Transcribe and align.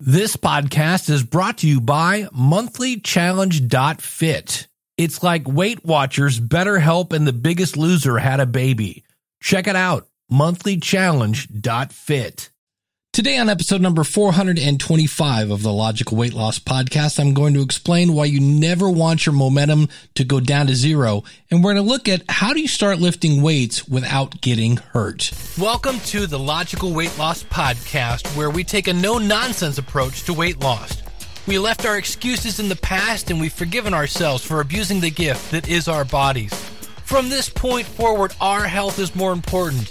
This 0.00 0.36
podcast 0.36 1.10
is 1.10 1.24
brought 1.24 1.58
to 1.58 1.66
you 1.66 1.80
by 1.80 2.22
monthlychallenge.fit. 2.26 4.68
It's 4.96 5.24
like 5.24 5.48
Weight 5.48 5.84
Watchers, 5.84 6.38
BetterHelp, 6.38 7.12
and 7.12 7.26
The 7.26 7.32
Biggest 7.32 7.76
Loser 7.76 8.18
had 8.18 8.38
a 8.38 8.46
baby. 8.46 9.02
Check 9.42 9.66
it 9.66 9.74
out, 9.74 10.06
monthlychallenge.fit. 10.30 12.50
Today 13.14 13.38
on 13.38 13.48
episode 13.48 13.80
number 13.80 14.04
425 14.04 15.50
of 15.50 15.62
the 15.62 15.72
Logical 15.72 16.16
Weight 16.16 16.34
Loss 16.34 16.60
Podcast, 16.60 17.18
I'm 17.18 17.34
going 17.34 17.54
to 17.54 17.62
explain 17.62 18.12
why 18.12 18.26
you 18.26 18.38
never 18.38 18.88
want 18.88 19.26
your 19.26 19.32
momentum 19.32 19.88
to 20.14 20.22
go 20.22 20.38
down 20.38 20.68
to 20.68 20.76
zero. 20.76 21.24
And 21.50 21.64
we're 21.64 21.72
going 21.72 21.84
to 21.84 21.90
look 21.90 22.08
at 22.08 22.22
how 22.28 22.52
do 22.52 22.60
you 22.60 22.68
start 22.68 23.00
lifting 23.00 23.42
weights 23.42 23.88
without 23.88 24.40
getting 24.40 24.76
hurt. 24.76 25.32
Welcome 25.58 25.98
to 26.00 26.28
the 26.28 26.38
Logical 26.38 26.92
Weight 26.92 27.18
Loss 27.18 27.44
Podcast, 27.44 28.36
where 28.36 28.50
we 28.50 28.62
take 28.62 28.86
a 28.86 28.92
no 28.92 29.18
nonsense 29.18 29.78
approach 29.78 30.22
to 30.24 30.34
weight 30.34 30.60
loss. 30.60 31.02
We 31.48 31.58
left 31.58 31.86
our 31.86 31.98
excuses 31.98 32.60
in 32.60 32.68
the 32.68 32.76
past 32.76 33.30
and 33.32 33.40
we've 33.40 33.52
forgiven 33.52 33.94
ourselves 33.94 34.44
for 34.44 34.60
abusing 34.60 35.00
the 35.00 35.10
gift 35.10 35.50
that 35.50 35.66
is 35.66 35.88
our 35.88 36.04
bodies. 36.04 36.52
From 37.04 37.30
this 37.30 37.48
point 37.48 37.86
forward, 37.86 38.32
our 38.40 38.68
health 38.68 39.00
is 39.00 39.16
more 39.16 39.32
important. 39.32 39.90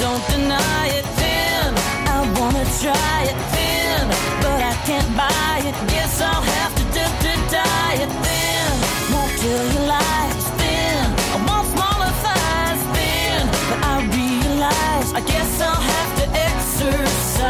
Don't 0.00 0.24
deny 0.28 0.88
it 0.88 1.06
thin. 1.18 1.74
I 2.16 2.18
wanna 2.38 2.64
try 2.82 3.18
it 3.30 3.38
thin, 3.54 4.08
but 4.42 4.60
I 4.62 4.74
can't 4.86 5.10
buy 5.16 5.62
it. 5.68 5.74
Guess 5.90 6.20
I'll 6.20 6.42
have 6.42 6.74
to 6.80 6.84
do 6.96 7.04
to 7.24 7.32
diet 7.50 8.10
thin. 8.24 8.72
Won't 9.12 9.32
kill 9.40 9.64
your 9.74 9.86
life 9.86 10.36
thin. 10.58 11.04
I 11.34 11.36
want 11.48 11.66
smaller 11.74 12.12
thighs 12.24 12.82
thin, 12.96 13.40
but 13.68 13.80
I 13.92 13.94
realize 14.18 15.08
I 15.12 15.20
guess 15.32 15.60
I'll 15.60 15.84
have 15.94 16.10
to 16.20 16.26
exercise. 16.48 17.44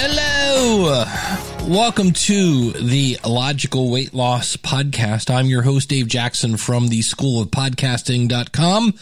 Hello. 0.00 1.47
Welcome 1.68 2.12
to 2.12 2.72
the 2.72 3.18
Logical 3.26 3.90
Weight 3.90 4.14
Loss 4.14 4.56
Podcast. 4.56 5.28
I'm 5.28 5.44
your 5.44 5.60
host, 5.60 5.90
Dave 5.90 6.08
Jackson 6.08 6.56
from 6.56 6.88
the 6.88 7.02
School 7.02 7.42
of 7.42 7.50
Podcasting.com. 7.50 8.94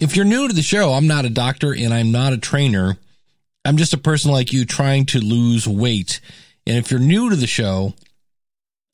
If 0.00 0.16
you're 0.16 0.24
new 0.24 0.48
to 0.48 0.52
the 0.52 0.62
show, 0.62 0.94
I'm 0.94 1.06
not 1.06 1.26
a 1.26 1.30
doctor 1.30 1.72
and 1.72 1.94
I'm 1.94 2.10
not 2.10 2.32
a 2.32 2.38
trainer. 2.38 2.98
I'm 3.64 3.76
just 3.76 3.94
a 3.94 3.98
person 3.98 4.32
like 4.32 4.52
you 4.52 4.64
trying 4.64 5.06
to 5.06 5.20
lose 5.20 5.68
weight. 5.68 6.20
And 6.66 6.76
if 6.76 6.90
you're 6.90 6.98
new 6.98 7.30
to 7.30 7.36
the 7.36 7.46
show, 7.46 7.94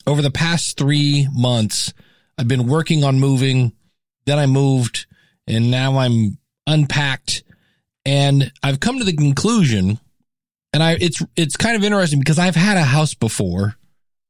over 0.05 0.21
the 0.21 0.29
past 0.29 0.77
three 0.77 1.27
months, 1.33 1.95
I've 2.37 2.47
been 2.47 2.67
working 2.67 3.03
on 3.03 3.19
moving. 3.19 3.71
Then 4.27 4.37
I 4.37 4.45
moved 4.45 5.07
and 5.47 5.71
now 5.71 5.97
I'm 5.97 6.37
unpacked. 6.67 7.41
And 8.05 8.51
I've 8.61 8.79
come 8.79 8.99
to 8.99 9.03
the 9.03 9.15
conclusion 9.15 9.99
and 10.73 10.83
I 10.83 10.97
it's 10.99 11.21
it's 11.35 11.57
kind 11.57 11.75
of 11.75 11.83
interesting 11.83 12.19
because 12.19 12.39
I've 12.39 12.55
had 12.55 12.77
a 12.77 12.83
house 12.83 13.13
before. 13.13 13.75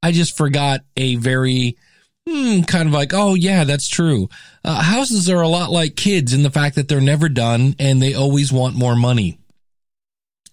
I 0.01 0.11
just 0.11 0.37
forgot 0.37 0.81
a 0.95 1.15
very 1.15 1.77
hmm, 2.27 2.61
kind 2.61 2.87
of 2.87 2.93
like, 2.93 3.13
oh 3.13 3.33
yeah, 3.33 3.63
that's 3.63 3.87
true. 3.87 4.29
Uh, 4.63 4.81
houses 4.81 5.29
are 5.29 5.41
a 5.41 5.47
lot 5.47 5.71
like 5.71 5.95
kids 5.95 6.33
in 6.33 6.43
the 6.43 6.51
fact 6.51 6.75
that 6.75 6.87
they're 6.87 7.01
never 7.01 7.29
done 7.29 7.75
and 7.79 8.01
they 8.01 8.13
always 8.13 8.51
want 8.51 8.75
more 8.75 8.95
money. 8.95 9.39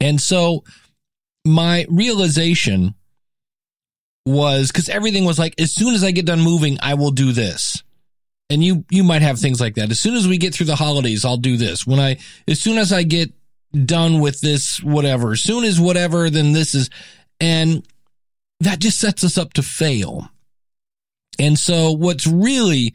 And 0.01 0.21
so 0.21 0.65
my 1.45 1.87
realization 1.89 2.95
was 4.25 4.73
because 4.73 4.89
everything 4.89 5.25
was 5.25 5.39
like, 5.39 5.55
as 5.61 5.73
soon 5.73 5.95
as 5.95 6.03
I 6.03 6.11
get 6.11 6.27
done 6.27 6.41
moving, 6.41 6.79
I 6.83 6.95
will 6.95 7.13
do 7.13 7.33
this. 7.33 7.83
And 8.49 8.63
you 8.63 8.85
you 8.91 9.03
might 9.03 9.23
have 9.23 9.39
things 9.39 9.61
like 9.61 9.75
that. 9.75 9.91
As 9.91 9.99
soon 9.99 10.15
as 10.15 10.29
we 10.29 10.39
get 10.39 10.55
through 10.55 10.67
the 10.67 10.77
holidays, 10.77 11.25
I'll 11.25 11.37
do 11.37 11.57
this. 11.57 11.87
When 11.87 11.99
I 11.99 12.19
as 12.47 12.61
soon 12.61 12.79
as 12.79 12.93
I 12.93 13.03
get 13.03 13.33
done 13.73 14.21
with 14.21 14.41
this 14.41 14.83
whatever. 14.83 15.33
As 15.33 15.43
soon 15.43 15.65
as 15.65 15.81
whatever 15.81 16.31
then 16.31 16.53
this 16.53 16.75
is 16.75 16.91
and 17.41 17.87
that 18.61 18.79
just 18.79 18.99
sets 18.99 19.25
us 19.25 19.37
up 19.37 19.53
to 19.55 19.63
fail. 19.63 20.31
And 21.39 21.59
so 21.59 21.93
what's 21.93 22.27
really 22.27 22.95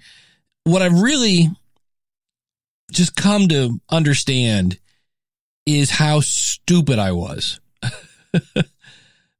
what 0.63 0.81
i've 0.81 1.01
really 1.01 1.49
just 2.91 3.15
come 3.15 3.47
to 3.47 3.79
understand 3.89 4.79
is 5.65 5.91
how 5.91 6.19
stupid 6.19 6.99
i 6.99 7.11
was. 7.11 7.59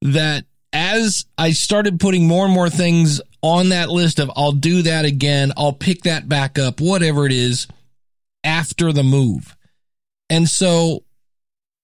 That 0.04 0.46
as 0.74 1.26
i 1.38 1.52
started 1.52 2.00
putting 2.00 2.28
more 2.28 2.46
and 2.46 2.54
more 2.54 2.72
things 2.72 3.22
on 3.44 3.70
that 3.70 3.90
list 3.90 4.18
of 4.18 4.32
i'll 4.36 4.52
do 4.52 4.82
that 4.82 5.06
again 5.06 5.52
i'll 5.58 5.74
pick 5.74 6.02
that 6.04 6.28
back 6.28 6.58
up 6.58 6.82
whatever 6.82 7.28
it 7.28 7.32
is 7.32 7.68
after 8.44 8.92
the 8.92 9.04
move. 9.04 9.56
And 10.30 10.48
so 10.48 11.04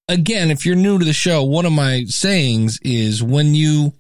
again, 0.08 0.52
if 0.52 0.66
you're 0.66 0.76
new 0.76 0.98
to 1.00 1.06
the 1.06 1.14
show, 1.14 1.44
one 1.44 1.66
of 1.66 1.72
my 1.72 2.04
sayings 2.06 2.80
is 2.82 3.22
when 3.22 3.56
you 3.56 3.94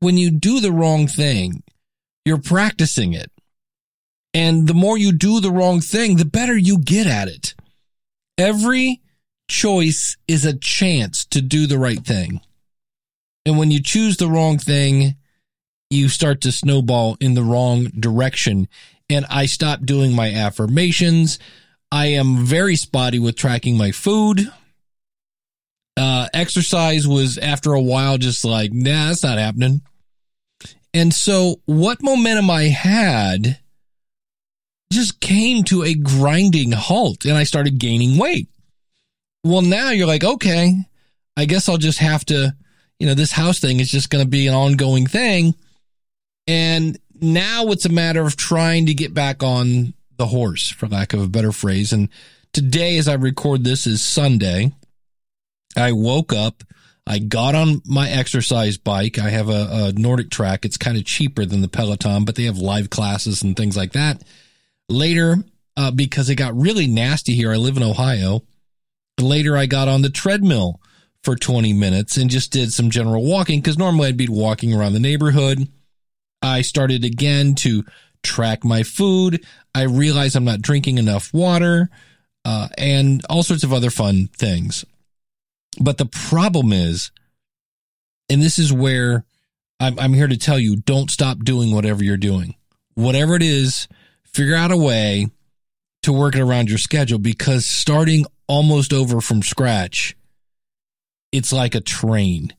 when 0.00 0.18
you 0.18 0.30
do 0.30 0.60
the 0.60 0.72
wrong 0.72 1.06
thing, 1.06 1.62
you're 2.24 2.38
practicing 2.38 3.14
it. 3.14 3.30
And 4.34 4.66
the 4.66 4.74
more 4.74 4.98
you 4.98 5.12
do 5.12 5.40
the 5.40 5.50
wrong 5.50 5.80
thing, 5.80 6.16
the 6.16 6.24
better 6.24 6.56
you 6.56 6.78
get 6.78 7.06
at 7.06 7.28
it. 7.28 7.54
Every 8.36 9.00
choice 9.48 10.16
is 10.26 10.44
a 10.44 10.58
chance 10.58 11.24
to 11.26 11.40
do 11.40 11.66
the 11.66 11.78
right 11.78 12.04
thing. 12.04 12.40
And 13.46 13.58
when 13.58 13.70
you 13.70 13.80
choose 13.80 14.16
the 14.16 14.28
wrong 14.28 14.58
thing, 14.58 15.16
you 15.90 16.08
start 16.08 16.40
to 16.42 16.52
snowball 16.52 17.16
in 17.20 17.34
the 17.34 17.42
wrong 17.42 17.84
direction. 17.98 18.68
And 19.08 19.24
I 19.30 19.46
stopped 19.46 19.86
doing 19.86 20.12
my 20.12 20.32
affirmations. 20.32 21.38
I 21.92 22.06
am 22.06 22.44
very 22.44 22.74
spotty 22.74 23.18
with 23.18 23.36
tracking 23.36 23.76
my 23.76 23.92
food. 23.92 24.50
Uh, 25.96 26.28
exercise 26.34 27.06
was 27.06 27.38
after 27.38 27.72
a 27.72 27.82
while 27.82 28.18
just 28.18 28.44
like, 28.44 28.72
nah, 28.72 29.08
that's 29.08 29.22
not 29.22 29.38
happening. 29.38 29.80
And 30.92 31.12
so 31.12 31.60
what 31.66 32.02
momentum 32.02 32.50
I 32.50 32.64
had 32.64 33.58
just 34.92 35.20
came 35.20 35.64
to 35.64 35.82
a 35.82 35.94
grinding 35.94 36.72
halt 36.72 37.24
and 37.24 37.36
I 37.36 37.44
started 37.44 37.78
gaining 37.78 38.18
weight. 38.18 38.48
Well, 39.42 39.62
now 39.62 39.90
you're 39.90 40.06
like, 40.06 40.24
okay, 40.24 40.76
I 41.36 41.44
guess 41.44 41.68
I'll 41.68 41.76
just 41.76 41.98
have 41.98 42.24
to, 42.26 42.54
you 42.98 43.06
know, 43.06 43.14
this 43.14 43.32
house 43.32 43.58
thing 43.58 43.80
is 43.80 43.90
just 43.90 44.10
going 44.10 44.24
to 44.24 44.30
be 44.30 44.46
an 44.46 44.54
ongoing 44.54 45.06
thing. 45.06 45.54
And 46.46 46.98
now 47.20 47.66
it's 47.68 47.86
a 47.86 47.90
matter 47.90 48.22
of 48.22 48.36
trying 48.36 48.86
to 48.86 48.94
get 48.94 49.12
back 49.12 49.42
on 49.42 49.94
the 50.16 50.26
horse, 50.26 50.70
for 50.70 50.88
lack 50.88 51.12
of 51.12 51.20
a 51.20 51.28
better 51.28 51.52
phrase. 51.52 51.92
And 51.92 52.08
today, 52.52 52.96
as 52.98 53.08
I 53.08 53.14
record 53.14 53.64
this, 53.64 53.86
is 53.86 54.02
Sunday. 54.02 54.72
I 55.76 55.92
woke 55.92 56.32
up. 56.32 56.62
I 57.06 57.18
got 57.18 57.54
on 57.54 57.82
my 57.84 58.08
exercise 58.08 58.78
bike. 58.78 59.18
I 59.18 59.28
have 59.28 59.50
a, 59.50 59.68
a 59.70 59.92
Nordic 59.92 60.30
track. 60.30 60.64
It's 60.64 60.78
kind 60.78 60.96
of 60.96 61.04
cheaper 61.04 61.44
than 61.44 61.60
the 61.60 61.68
Peloton, 61.68 62.24
but 62.24 62.34
they 62.34 62.44
have 62.44 62.58
live 62.58 62.88
classes 62.88 63.42
and 63.42 63.56
things 63.56 63.76
like 63.76 63.92
that. 63.92 64.22
Later, 64.88 65.36
uh, 65.76 65.90
because 65.90 66.30
it 66.30 66.36
got 66.36 66.56
really 66.56 66.86
nasty 66.86 67.34
here, 67.34 67.52
I 67.52 67.56
live 67.56 67.76
in 67.76 67.82
Ohio. 67.82 68.42
Later, 69.20 69.56
I 69.56 69.66
got 69.66 69.88
on 69.88 70.02
the 70.02 70.10
treadmill 70.10 70.80
for 71.22 71.36
20 71.36 71.72
minutes 71.72 72.16
and 72.16 72.30
just 72.30 72.52
did 72.52 72.72
some 72.72 72.90
general 72.90 73.24
walking 73.24 73.60
because 73.60 73.78
normally 73.78 74.08
I'd 74.08 74.16
be 74.16 74.28
walking 74.28 74.74
around 74.74 74.92
the 74.92 75.00
neighborhood. 75.00 75.68
I 76.42 76.60
started 76.60 77.04
again 77.04 77.54
to 77.56 77.84
track 78.22 78.64
my 78.64 78.82
food. 78.82 79.44
I 79.74 79.82
realized 79.82 80.36
I'm 80.36 80.44
not 80.44 80.62
drinking 80.62 80.98
enough 80.98 81.32
water 81.32 81.90
uh, 82.44 82.68
and 82.76 83.24
all 83.28 83.42
sorts 83.42 83.64
of 83.64 83.72
other 83.72 83.90
fun 83.90 84.28
things. 84.36 84.84
But 85.80 85.98
the 85.98 86.06
problem 86.06 86.72
is, 86.72 87.10
and 88.28 88.42
this 88.42 88.58
is 88.58 88.72
where 88.72 89.24
I'm, 89.80 89.98
I'm 89.98 90.14
here 90.14 90.28
to 90.28 90.36
tell 90.36 90.58
you 90.58 90.76
don't 90.76 91.10
stop 91.10 91.38
doing 91.38 91.74
whatever 91.74 92.02
you're 92.02 92.16
doing. 92.16 92.56
Whatever 92.94 93.34
it 93.34 93.42
is, 93.42 93.88
figure 94.24 94.54
out 94.54 94.70
a 94.70 94.76
way 94.76 95.28
to 96.02 96.12
work 96.12 96.36
it 96.36 96.40
around 96.40 96.68
your 96.68 96.78
schedule 96.78 97.18
because 97.18 97.66
starting 97.66 98.24
almost 98.46 98.92
over 98.92 99.20
from 99.20 99.42
scratch, 99.42 100.16
it's 101.32 101.52
like 101.52 101.74
a 101.74 101.80
train, 101.80 102.54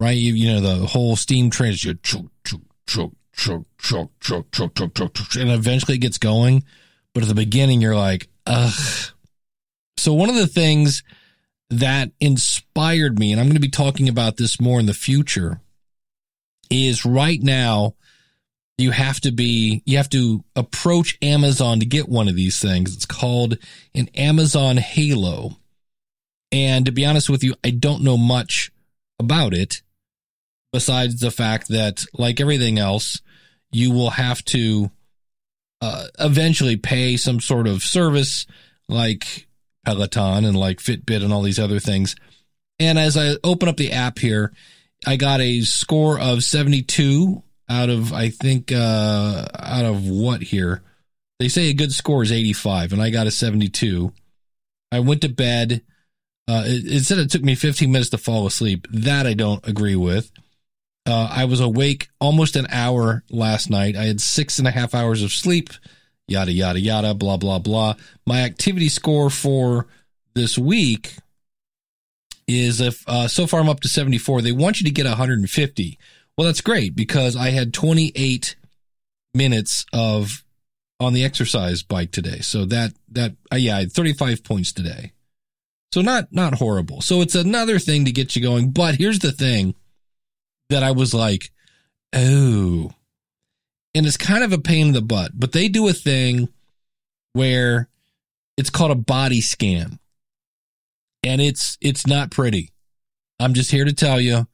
right? 0.00 0.16
You, 0.16 0.34
you 0.34 0.52
know, 0.52 0.60
the 0.60 0.86
whole 0.86 1.14
steam 1.14 1.50
train 1.50 1.72
is 1.72 1.80
just 1.80 2.02
chug, 2.02 2.30
chug, 2.44 2.62
chug, 2.86 3.12
chug, 3.32 3.64
chug, 3.78 4.10
chug, 4.20 4.50
chug, 4.50 4.74
chug, 4.74 4.94
chug, 4.94 5.36
and 5.36 5.50
eventually 5.50 5.96
it 5.96 6.00
gets 6.00 6.18
going. 6.18 6.64
But 7.14 7.22
at 7.22 7.28
the 7.28 7.34
beginning, 7.34 7.80
you're 7.80 7.96
like, 7.96 8.28
ugh. 8.46 9.12
So 9.96 10.12
one 10.12 10.28
of 10.28 10.34
the 10.34 10.46
things 10.46 11.02
that 11.70 12.10
inspired 12.20 13.18
me, 13.18 13.32
and 13.32 13.40
I'm 13.40 13.46
going 13.46 13.54
to 13.54 13.60
be 13.60 13.68
talking 13.68 14.08
about 14.08 14.36
this 14.36 14.60
more 14.60 14.80
in 14.80 14.86
the 14.86 14.94
future, 14.94 15.60
is 16.70 17.04
right 17.04 17.40
now 17.42 17.94
you 18.78 18.90
have 18.90 19.20
to 19.20 19.32
be 19.32 19.82
you 19.86 19.96
have 19.96 20.10
to 20.10 20.44
approach 20.54 21.16
Amazon 21.22 21.80
to 21.80 21.86
get 21.86 22.08
one 22.08 22.28
of 22.28 22.36
these 22.36 22.60
things. 22.60 22.94
It's 22.94 23.06
called 23.06 23.58
an 23.94 24.08
Amazon 24.14 24.76
Halo. 24.76 25.56
And 26.52 26.86
to 26.86 26.92
be 26.92 27.04
honest 27.04 27.28
with 27.28 27.42
you, 27.42 27.54
I 27.64 27.70
don't 27.70 28.04
know 28.04 28.16
much 28.16 28.70
about 29.18 29.54
it 29.54 29.82
besides 30.72 31.20
the 31.20 31.30
fact 31.30 31.68
that 31.68 32.04
like 32.12 32.40
everything 32.40 32.78
else, 32.78 33.20
you 33.70 33.90
will 33.90 34.10
have 34.10 34.44
to 34.44 34.90
uh, 35.80 36.06
eventually 36.18 36.76
pay 36.76 37.16
some 37.16 37.40
sort 37.40 37.66
of 37.66 37.82
service 37.82 38.46
like 38.88 39.45
Peloton 39.86 40.44
and 40.44 40.56
like 40.56 40.78
Fitbit 40.78 41.22
and 41.22 41.32
all 41.32 41.42
these 41.42 41.60
other 41.60 41.78
things. 41.78 42.16
And 42.78 42.98
as 42.98 43.16
I 43.16 43.36
open 43.44 43.68
up 43.68 43.76
the 43.76 43.92
app 43.92 44.18
here, 44.18 44.52
I 45.06 45.16
got 45.16 45.40
a 45.40 45.60
score 45.62 46.18
of 46.18 46.42
72 46.42 47.42
out 47.68 47.88
of, 47.88 48.12
I 48.12 48.30
think, 48.30 48.72
uh, 48.72 49.46
out 49.58 49.84
of 49.84 50.08
what 50.08 50.42
here? 50.42 50.82
They 51.38 51.48
say 51.48 51.68
a 51.68 51.74
good 51.74 51.92
score 51.92 52.22
is 52.22 52.32
85 52.32 52.92
and 52.92 53.00
I 53.00 53.10
got 53.10 53.28
a 53.28 53.30
72. 53.30 54.12
I 54.90 55.00
went 55.00 55.20
to 55.22 55.28
bed. 55.28 55.82
Uh, 56.48 56.64
it, 56.66 56.92
it 56.92 57.04
said 57.04 57.18
it 57.18 57.30
took 57.30 57.42
me 57.42 57.54
15 57.54 57.90
minutes 57.90 58.10
to 58.10 58.18
fall 58.18 58.46
asleep. 58.46 58.86
That 58.90 59.26
I 59.26 59.34
don't 59.34 59.66
agree 59.66 59.96
with. 59.96 60.32
Uh, 61.06 61.28
I 61.30 61.44
was 61.44 61.60
awake 61.60 62.08
almost 62.20 62.56
an 62.56 62.66
hour 62.70 63.22
last 63.30 63.70
night. 63.70 63.96
I 63.96 64.04
had 64.04 64.20
six 64.20 64.58
and 64.58 64.66
a 64.66 64.72
half 64.72 64.94
hours 64.94 65.22
of 65.22 65.30
sleep, 65.30 65.70
yada, 66.28 66.52
yada, 66.52 66.80
yada, 66.80 67.14
blah, 67.14 67.36
blah, 67.36 67.58
blah. 67.58 67.94
My 68.26 68.42
activity 68.42 68.88
score 68.88 69.30
for 69.30 69.86
this 70.34 70.58
week 70.58 71.14
is 72.46 72.80
if 72.80 73.06
uh, 73.08 73.28
so 73.28 73.46
far 73.46 73.60
I'm 73.60 73.68
up 73.68 73.80
to 73.80 73.88
74. 73.88 74.42
They 74.42 74.52
want 74.52 74.80
you 74.80 74.84
to 74.84 74.92
get 74.92 75.06
150. 75.06 75.98
Well, 76.36 76.46
that's 76.46 76.60
great 76.60 76.94
because 76.94 77.36
I 77.36 77.50
had 77.50 77.72
28 77.72 78.56
minutes 79.34 79.86
of 79.92 80.44
on 80.98 81.12
the 81.12 81.24
exercise 81.24 81.82
bike 81.82 82.10
today. 82.10 82.40
So 82.40 82.64
that, 82.66 82.92
that, 83.10 83.32
uh, 83.52 83.56
yeah, 83.56 83.76
I 83.76 83.80
had 83.80 83.92
35 83.92 84.44
points 84.44 84.72
today. 84.72 85.12
So 85.92 86.00
not, 86.00 86.32
not 86.32 86.54
horrible. 86.54 87.00
So 87.00 87.20
it's 87.20 87.34
another 87.34 87.78
thing 87.78 88.04
to 88.04 88.12
get 88.12 88.34
you 88.34 88.42
going. 88.42 88.70
But 88.70 88.96
here's 88.96 89.18
the 89.18 89.32
thing 89.32 89.74
that 90.70 90.82
I 90.82 90.92
was 90.92 91.14
like, 91.14 91.50
oh, 92.14 92.92
and 93.96 94.06
it's 94.06 94.18
kind 94.18 94.44
of 94.44 94.52
a 94.52 94.58
pain 94.58 94.88
in 94.88 94.92
the 94.92 95.00
butt, 95.00 95.30
but 95.34 95.52
they 95.52 95.68
do 95.68 95.88
a 95.88 95.92
thing 95.94 96.50
where 97.32 97.88
it's 98.58 98.68
called 98.68 98.90
a 98.90 98.94
body 98.94 99.40
scan 99.40 99.98
and 101.22 101.40
it's, 101.40 101.78
it's 101.80 102.06
not 102.06 102.30
pretty. 102.30 102.70
I'm 103.40 103.54
just 103.54 103.70
here 103.70 103.86
to 103.86 103.94
tell 103.94 104.20
you 104.20 104.46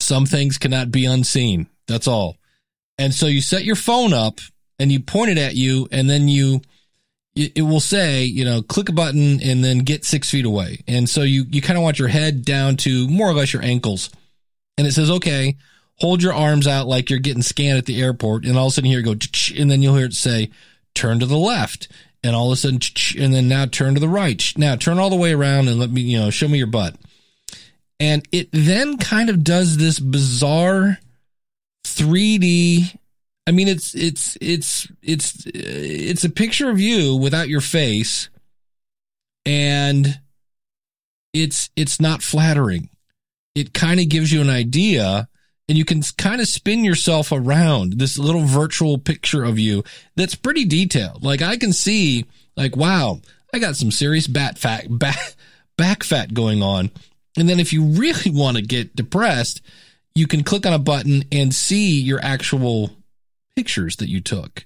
some 0.00 0.26
things 0.26 0.58
cannot 0.58 0.90
be 0.90 1.06
unseen. 1.06 1.66
That's 1.88 2.06
all. 2.06 2.36
And 2.98 3.14
so 3.14 3.26
you 3.26 3.40
set 3.40 3.64
your 3.64 3.74
phone 3.74 4.12
up 4.12 4.38
and 4.78 4.92
you 4.92 5.00
point 5.00 5.30
it 5.30 5.38
at 5.38 5.54
you 5.54 5.88
and 5.90 6.08
then 6.10 6.28
you, 6.28 6.60
it 7.34 7.62
will 7.62 7.80
say, 7.80 8.24
you 8.24 8.44
know, 8.44 8.60
click 8.60 8.90
a 8.90 8.92
button 8.92 9.42
and 9.42 9.64
then 9.64 9.78
get 9.78 10.04
six 10.04 10.30
feet 10.30 10.44
away. 10.44 10.84
And 10.86 11.08
so 11.08 11.22
you, 11.22 11.46
you 11.50 11.62
kind 11.62 11.78
of 11.78 11.82
want 11.82 11.98
your 11.98 12.08
head 12.08 12.44
down 12.44 12.76
to 12.78 13.08
more 13.08 13.28
or 13.28 13.32
less 13.32 13.54
your 13.54 13.64
ankles 13.64 14.10
and 14.76 14.86
it 14.86 14.92
says, 14.92 15.10
okay, 15.10 15.56
hold 15.98 16.22
your 16.22 16.34
arms 16.34 16.66
out 16.66 16.86
like 16.86 17.10
you're 17.10 17.18
getting 17.18 17.42
scanned 17.42 17.78
at 17.78 17.86
the 17.86 18.00
airport. 18.00 18.44
And 18.44 18.56
all 18.56 18.66
of 18.66 18.72
a 18.72 18.74
sudden 18.74 18.90
here 18.90 19.02
go, 19.02 19.14
and 19.56 19.70
then 19.70 19.82
you'll 19.82 19.96
hear 19.96 20.06
it 20.06 20.14
say, 20.14 20.50
turn 20.94 21.20
to 21.20 21.26
the 21.26 21.38
left. 21.38 21.88
And 22.22 22.34
all 22.34 22.50
of 22.50 22.52
a 22.52 22.56
sudden, 22.56 22.80
and 23.22 23.34
then 23.34 23.48
now 23.48 23.66
turn 23.66 23.94
to 23.94 24.00
the 24.00 24.08
right. 24.08 24.42
Now 24.56 24.76
turn 24.76 24.98
all 24.98 25.10
the 25.10 25.16
way 25.16 25.32
around 25.32 25.68
and 25.68 25.78
let 25.78 25.90
me, 25.90 26.00
you 26.00 26.18
know, 26.18 26.30
show 26.30 26.48
me 26.48 26.58
your 26.58 26.66
butt. 26.66 26.96
And 28.00 28.26
it 28.32 28.48
then 28.52 28.96
kind 28.98 29.28
of 29.28 29.44
does 29.44 29.76
this 29.76 29.98
bizarre 29.98 30.98
3D. 31.84 32.98
I 33.46 33.50
mean, 33.50 33.68
it's, 33.68 33.94
it's, 33.94 34.38
it's, 34.40 34.88
it's, 35.02 35.46
uh, 35.46 35.50
it's 35.54 36.24
a 36.24 36.30
picture 36.30 36.70
of 36.70 36.80
you 36.80 37.14
without 37.14 37.48
your 37.48 37.60
face. 37.60 38.30
And 39.44 40.18
it's, 41.34 41.68
it's 41.76 42.00
not 42.00 42.22
flattering 42.22 42.88
it 43.54 43.72
kind 43.72 44.00
of 44.00 44.08
gives 44.08 44.32
you 44.32 44.40
an 44.40 44.50
idea 44.50 45.28
and 45.68 45.78
you 45.78 45.84
can 45.84 46.02
kind 46.18 46.40
of 46.40 46.48
spin 46.48 46.84
yourself 46.84 47.32
around 47.32 47.94
this 47.94 48.18
little 48.18 48.44
virtual 48.44 48.98
picture 48.98 49.44
of 49.44 49.58
you 49.58 49.82
that's 50.16 50.34
pretty 50.34 50.64
detailed. 50.64 51.22
Like 51.22 51.42
I 51.42 51.56
can 51.56 51.72
see 51.72 52.26
like, 52.56 52.76
wow, 52.76 53.20
I 53.52 53.58
got 53.58 53.76
some 53.76 53.90
serious 53.90 54.26
bat 54.26 54.58
fat, 54.58 54.86
back, 54.98 55.34
back 55.76 56.02
fat 56.02 56.34
going 56.34 56.62
on. 56.62 56.90
And 57.36 57.48
then 57.48 57.60
if 57.60 57.72
you 57.72 57.84
really 57.84 58.30
want 58.32 58.56
to 58.56 58.62
get 58.62 58.94
depressed, 58.94 59.62
you 60.14 60.26
can 60.26 60.44
click 60.44 60.66
on 60.66 60.72
a 60.72 60.78
button 60.78 61.24
and 61.32 61.54
see 61.54 62.00
your 62.00 62.20
actual 62.22 62.90
pictures 63.56 63.96
that 63.96 64.08
you 64.08 64.20
took. 64.20 64.64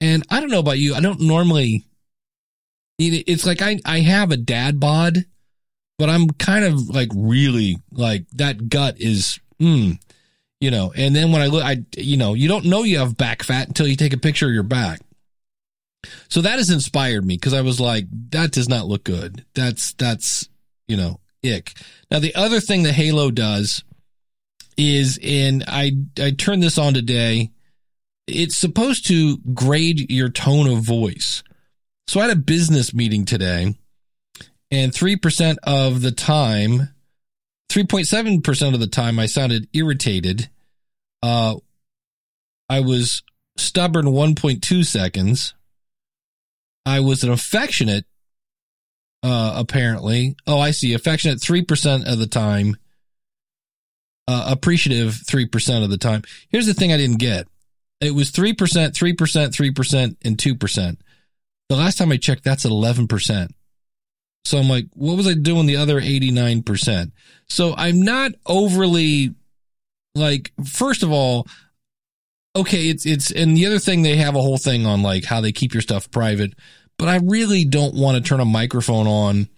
And 0.00 0.24
I 0.30 0.40
don't 0.40 0.50
know 0.50 0.58
about 0.58 0.78
you. 0.78 0.94
I 0.94 1.00
don't 1.00 1.20
normally, 1.20 1.84
it's 2.98 3.46
like 3.46 3.62
I, 3.62 3.80
I 3.84 4.00
have 4.00 4.30
a 4.30 4.36
dad 4.36 4.78
bod 4.78 5.24
but 6.02 6.10
I'm 6.10 6.30
kind 6.30 6.64
of 6.64 6.88
like 6.88 7.10
really 7.14 7.78
like 7.92 8.24
that 8.32 8.68
gut 8.68 8.96
is, 8.98 9.38
mm, 9.62 9.98
you 10.60 10.70
know, 10.70 10.92
and 10.96 11.14
then 11.14 11.32
when 11.32 11.42
I 11.42 11.46
look, 11.46 11.64
I, 11.64 11.84
you 11.96 12.16
know, 12.16 12.34
you 12.34 12.48
don't 12.48 12.64
know 12.64 12.82
you 12.82 12.98
have 12.98 13.16
back 13.16 13.42
fat 13.42 13.68
until 13.68 13.86
you 13.86 13.96
take 13.96 14.12
a 14.12 14.18
picture 14.18 14.46
of 14.46 14.54
your 14.54 14.62
back. 14.62 15.00
So 16.28 16.40
that 16.40 16.58
has 16.58 16.70
inspired 16.70 17.24
me 17.24 17.36
because 17.36 17.54
I 17.54 17.60
was 17.60 17.80
like, 17.80 18.06
that 18.30 18.50
does 18.52 18.68
not 18.68 18.86
look 18.86 19.04
good. 19.04 19.44
That's, 19.54 19.92
that's, 19.94 20.48
you 20.88 20.96
know, 20.96 21.20
ick. 21.44 21.72
Now, 22.10 22.18
the 22.18 22.34
other 22.34 22.60
thing 22.60 22.82
that 22.82 22.94
Halo 22.94 23.30
does 23.30 23.84
is, 24.76 25.18
and 25.22 25.64
I, 25.68 25.92
I 26.18 26.32
turned 26.32 26.62
this 26.62 26.78
on 26.78 26.94
today, 26.94 27.50
it's 28.26 28.56
supposed 28.56 29.06
to 29.08 29.38
grade 29.54 30.10
your 30.10 30.28
tone 30.28 30.66
of 30.66 30.82
voice. 30.82 31.42
So 32.08 32.20
I 32.20 32.24
had 32.24 32.36
a 32.36 32.40
business 32.40 32.92
meeting 32.92 33.24
today 33.24 33.74
and 34.70 34.92
3% 34.92 35.56
of 35.64 36.02
the 36.02 36.12
time, 36.12 36.88
3.7% 37.72 38.74
of 38.74 38.80
the 38.80 38.86
time, 38.86 39.18
I 39.18 39.26
sounded 39.26 39.66
irritated. 39.72 40.50
Uh, 41.22 41.56
I 42.68 42.80
was 42.80 43.22
stubborn 43.56 44.06
1.2 44.06 44.84
seconds. 44.84 45.54
I 46.84 47.00
was 47.00 47.24
an 47.24 47.30
affectionate, 47.30 48.04
uh, 49.22 49.54
apparently. 49.56 50.36
Oh, 50.46 50.58
I 50.58 50.72
see. 50.72 50.92
Affectionate 50.92 51.38
3% 51.38 52.12
of 52.12 52.18
the 52.18 52.26
time. 52.26 52.76
Uh, 54.28 54.46
appreciative 54.48 55.14
3% 55.14 55.82
of 55.82 55.90
the 55.90 55.98
time. 55.98 56.22
Here's 56.50 56.66
the 56.66 56.74
thing 56.74 56.92
I 56.92 56.96
didn't 56.98 57.18
get. 57.18 57.48
It 58.00 58.14
was 58.14 58.30
3%, 58.32 58.54
3%, 58.54 59.14
3%, 59.14 60.16
and 60.24 60.36
2%. 60.36 60.96
The 61.68 61.76
last 61.76 61.96
time 61.96 62.12
I 62.12 62.16
checked, 62.18 62.44
that's 62.44 62.66
11%. 62.66 63.50
So 64.44 64.58
I'm 64.58 64.68
like, 64.68 64.86
what 64.94 65.16
was 65.16 65.28
I 65.28 65.34
doing 65.34 65.66
the 65.66 65.76
other 65.76 66.00
89%? 66.00 67.12
So 67.48 67.74
I'm 67.76 68.02
not 68.02 68.32
overly 68.46 69.34
like, 70.14 70.52
first 70.64 71.02
of 71.02 71.12
all, 71.12 71.46
okay, 72.56 72.88
it's, 72.88 73.06
it's, 73.06 73.30
and 73.30 73.56
the 73.56 73.66
other 73.66 73.78
thing, 73.78 74.02
they 74.02 74.16
have 74.16 74.34
a 74.34 74.42
whole 74.42 74.58
thing 74.58 74.84
on 74.84 75.02
like 75.02 75.24
how 75.24 75.40
they 75.40 75.52
keep 75.52 75.74
your 75.74 75.80
stuff 75.80 76.10
private, 76.10 76.54
but 76.98 77.08
I 77.08 77.18
really 77.22 77.64
don't 77.64 77.94
want 77.94 78.16
to 78.16 78.28
turn 78.28 78.40
a 78.40 78.44
microphone 78.44 79.06
on 79.06 79.48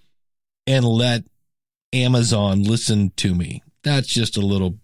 and 0.66 0.84
let 0.84 1.24
Amazon 1.92 2.62
listen 2.62 3.12
to 3.16 3.34
me. 3.34 3.62
That's 3.82 4.08
just 4.08 4.36
a 4.36 4.40
little, 4.40 4.78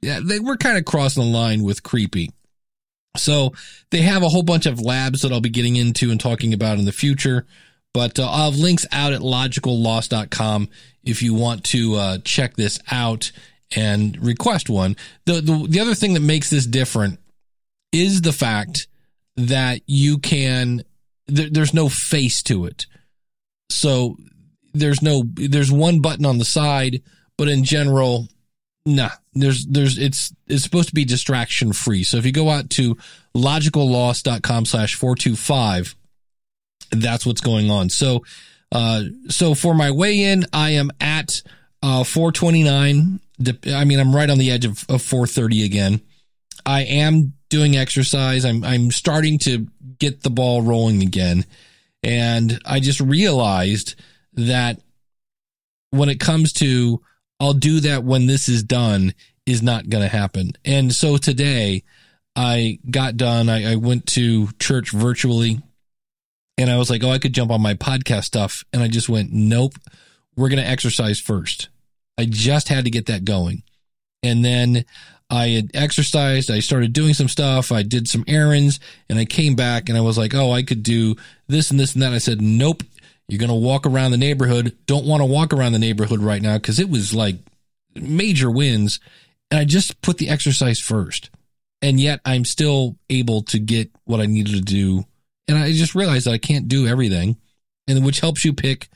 yeah, 0.00 0.20
they, 0.22 0.40
we're 0.40 0.56
kind 0.56 0.78
of 0.78 0.84
crossing 0.84 1.22
the 1.22 1.28
line 1.28 1.62
with 1.62 1.82
creepy. 1.82 2.30
So 3.16 3.52
they 3.90 4.02
have 4.02 4.22
a 4.22 4.28
whole 4.28 4.42
bunch 4.42 4.66
of 4.66 4.80
labs 4.80 5.22
that 5.22 5.32
I'll 5.32 5.40
be 5.40 5.48
getting 5.48 5.76
into 5.76 6.10
and 6.10 6.20
talking 6.20 6.54
about 6.54 6.78
in 6.78 6.84
the 6.84 6.92
future. 6.92 7.46
But 7.94 8.18
uh, 8.18 8.28
I'll 8.28 8.50
have 8.50 8.60
links 8.60 8.86
out 8.92 9.12
at 9.12 9.20
logicalloss.com 9.20 10.68
if 11.04 11.22
you 11.22 11.34
want 11.34 11.64
to 11.64 11.94
uh, 11.94 12.18
check 12.18 12.54
this 12.54 12.78
out 12.90 13.32
and 13.74 14.16
request 14.22 14.68
one. 14.68 14.96
The, 15.24 15.40
the 15.40 15.66
the 15.68 15.80
other 15.80 15.94
thing 15.94 16.14
that 16.14 16.20
makes 16.20 16.50
this 16.50 16.66
different 16.66 17.18
is 17.92 18.22
the 18.22 18.32
fact 18.32 18.86
that 19.36 19.80
you 19.86 20.18
can 20.18 20.82
there, 21.26 21.48
there's 21.50 21.74
no 21.74 21.88
face 21.88 22.42
to 22.44 22.66
it. 22.66 22.86
So 23.70 24.16
there's 24.74 25.02
no 25.02 25.22
there's 25.34 25.72
one 25.72 26.00
button 26.00 26.26
on 26.26 26.38
the 26.38 26.44
side, 26.44 27.02
but 27.36 27.48
in 27.48 27.64
general, 27.64 28.28
nah. 28.86 29.10
There's 29.34 29.66
there's 29.66 29.98
it's 29.98 30.34
it's 30.48 30.64
supposed 30.64 30.88
to 30.88 30.94
be 30.94 31.04
distraction 31.04 31.72
free. 31.72 32.02
So 32.02 32.16
if 32.16 32.26
you 32.26 32.32
go 32.32 32.50
out 32.50 32.70
to 32.70 32.96
logicalloss.com 33.36 34.64
slash 34.64 34.94
four 34.94 35.14
two 35.14 35.36
five 35.36 35.94
that's 36.90 37.26
what's 37.26 37.40
going 37.40 37.70
on. 37.70 37.90
So, 37.90 38.24
uh, 38.72 39.04
so 39.28 39.54
for 39.54 39.74
my 39.74 39.90
weigh 39.90 40.22
in, 40.24 40.46
I 40.52 40.70
am 40.70 40.90
at, 41.00 41.42
uh, 41.82 42.04
429. 42.04 43.20
I 43.72 43.84
mean, 43.84 44.00
I'm 44.00 44.14
right 44.14 44.28
on 44.28 44.38
the 44.38 44.50
edge 44.50 44.64
of, 44.64 44.84
of 44.88 45.02
430 45.02 45.64
again. 45.64 46.00
I 46.66 46.82
am 46.82 47.34
doing 47.48 47.76
exercise. 47.76 48.44
I'm, 48.44 48.64
I'm 48.64 48.90
starting 48.90 49.38
to 49.40 49.66
get 49.98 50.22
the 50.22 50.30
ball 50.30 50.62
rolling 50.62 51.02
again. 51.02 51.44
And 52.02 52.60
I 52.64 52.80
just 52.80 53.00
realized 53.00 53.94
that 54.34 54.80
when 55.90 56.08
it 56.08 56.20
comes 56.20 56.52
to 56.54 57.00
I'll 57.40 57.54
do 57.54 57.80
that 57.80 58.04
when 58.04 58.26
this 58.26 58.48
is 58.48 58.62
done 58.62 59.14
is 59.46 59.62
not 59.62 59.88
going 59.88 60.02
to 60.02 60.08
happen. 60.08 60.52
And 60.64 60.92
so 60.92 61.16
today 61.16 61.84
I 62.34 62.78
got 62.90 63.16
done. 63.16 63.48
I, 63.48 63.72
I 63.72 63.76
went 63.76 64.06
to 64.08 64.48
church 64.58 64.90
virtually 64.90 65.60
and 66.58 66.70
I 66.70 66.76
was 66.76 66.90
like, 66.90 67.04
oh, 67.04 67.10
I 67.10 67.18
could 67.18 67.32
jump 67.32 67.52
on 67.52 67.62
my 67.62 67.74
podcast 67.74 68.24
stuff. 68.24 68.64
And 68.72 68.82
I 68.82 68.88
just 68.88 69.08
went, 69.08 69.32
nope, 69.32 69.74
we're 70.36 70.48
going 70.48 70.62
to 70.62 70.68
exercise 70.68 71.20
first. 71.20 71.68
I 72.18 72.24
just 72.24 72.68
had 72.68 72.84
to 72.84 72.90
get 72.90 73.06
that 73.06 73.24
going. 73.24 73.62
And 74.24 74.44
then 74.44 74.84
I 75.30 75.48
had 75.48 75.70
exercised. 75.74 76.50
I 76.50 76.58
started 76.58 76.92
doing 76.92 77.14
some 77.14 77.28
stuff. 77.28 77.70
I 77.70 77.82
did 77.82 78.08
some 78.08 78.24
errands 78.26 78.80
and 79.08 79.18
I 79.18 79.24
came 79.24 79.54
back 79.54 79.88
and 79.88 79.96
I 79.96 80.00
was 80.00 80.18
like, 80.18 80.34
oh, 80.34 80.50
I 80.50 80.64
could 80.64 80.82
do 80.82 81.14
this 81.46 81.70
and 81.70 81.78
this 81.78 81.94
and 81.94 82.02
that. 82.02 82.12
I 82.12 82.18
said, 82.18 82.42
nope, 82.42 82.82
you're 83.28 83.38
going 83.38 83.48
to 83.50 83.54
walk 83.54 83.86
around 83.86 84.10
the 84.10 84.16
neighborhood. 84.16 84.76
Don't 84.86 85.06
want 85.06 85.20
to 85.20 85.26
walk 85.26 85.52
around 85.52 85.72
the 85.72 85.78
neighborhood 85.78 86.20
right 86.20 86.42
now 86.42 86.56
because 86.56 86.80
it 86.80 86.90
was 86.90 87.14
like 87.14 87.36
major 87.94 88.50
winds. 88.50 88.98
And 89.50 89.60
I 89.60 89.64
just 89.64 90.02
put 90.02 90.18
the 90.18 90.28
exercise 90.28 90.80
first. 90.80 91.30
And 91.82 92.00
yet 92.00 92.20
I'm 92.24 92.44
still 92.44 92.96
able 93.08 93.42
to 93.42 93.60
get 93.60 93.90
what 94.04 94.20
I 94.20 94.26
needed 94.26 94.54
to 94.54 94.60
do. 94.60 95.04
And 95.48 95.56
I 95.56 95.72
just 95.72 95.94
realized 95.94 96.26
that 96.26 96.32
I 96.32 96.38
can't 96.38 96.68
do 96.68 96.86
everything, 96.86 97.38
and 97.88 98.04
which 98.04 98.20
helps 98.20 98.44
you 98.44 98.52
pick 98.52 98.88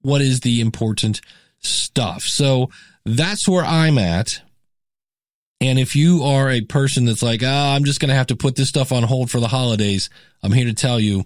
what 0.00 0.20
is 0.20 0.40
the 0.40 0.60
important 0.60 1.20
stuff. 1.58 2.22
So 2.22 2.70
that's 3.04 3.48
where 3.48 3.64
I'm 3.64 3.98
at. 3.98 4.40
And 5.60 5.78
if 5.78 5.96
you 5.96 6.22
are 6.22 6.50
a 6.50 6.60
person 6.60 7.06
that's 7.06 7.22
like, 7.22 7.42
ah, 7.44 7.74
I'm 7.74 7.84
just 7.84 7.98
going 7.98 8.10
to 8.10 8.14
have 8.14 8.28
to 8.28 8.36
put 8.36 8.56
this 8.56 8.68
stuff 8.68 8.92
on 8.92 9.02
hold 9.02 9.30
for 9.30 9.40
the 9.40 9.48
holidays, 9.48 10.10
I'm 10.42 10.52
here 10.52 10.66
to 10.66 10.74
tell 10.74 11.00
you 11.00 11.24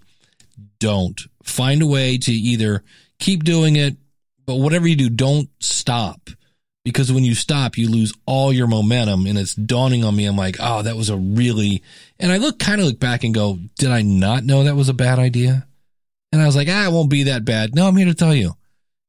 don't. 0.78 1.20
Find 1.42 1.82
a 1.82 1.86
way 1.86 2.16
to 2.18 2.32
either 2.32 2.82
keep 3.18 3.44
doing 3.44 3.76
it, 3.76 3.96
but 4.46 4.56
whatever 4.56 4.88
you 4.88 4.96
do, 4.96 5.10
don't 5.10 5.48
stop. 5.58 6.30
Because 6.84 7.12
when 7.12 7.24
you 7.24 7.34
stop, 7.34 7.76
you 7.76 7.90
lose 7.90 8.12
all 8.26 8.52
your 8.52 8.66
momentum. 8.66 9.26
And 9.26 9.38
it's 9.38 9.54
dawning 9.54 10.04
on 10.04 10.16
me. 10.16 10.24
I'm 10.24 10.36
like, 10.36 10.56
oh, 10.60 10.82
that 10.82 10.96
was 10.96 11.10
a 11.10 11.16
really, 11.16 11.82
and 12.18 12.32
I 12.32 12.38
look 12.38 12.58
kind 12.58 12.80
of 12.80 12.86
look 12.86 12.98
back 12.98 13.22
and 13.22 13.34
go, 13.34 13.58
did 13.78 13.90
I 13.90 14.02
not 14.02 14.44
know 14.44 14.64
that 14.64 14.76
was 14.76 14.88
a 14.88 14.94
bad 14.94 15.18
idea? 15.18 15.66
And 16.32 16.40
I 16.40 16.46
was 16.46 16.56
like, 16.56 16.68
ah, 16.70 16.86
it 16.86 16.92
won't 16.92 17.10
be 17.10 17.24
that 17.24 17.44
bad. 17.44 17.74
No, 17.74 17.86
I'm 17.86 17.96
here 17.96 18.06
to 18.06 18.14
tell 18.14 18.34
you. 18.34 18.54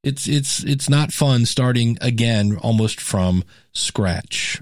It's, 0.04 0.28
it's, 0.28 0.63
it's 0.63 0.90
not 0.90 1.13
fun 1.13 1.46
starting 1.46 1.98
again 2.01 2.58
almost 2.58 3.00
from 3.00 3.44
scratch. 3.72 4.62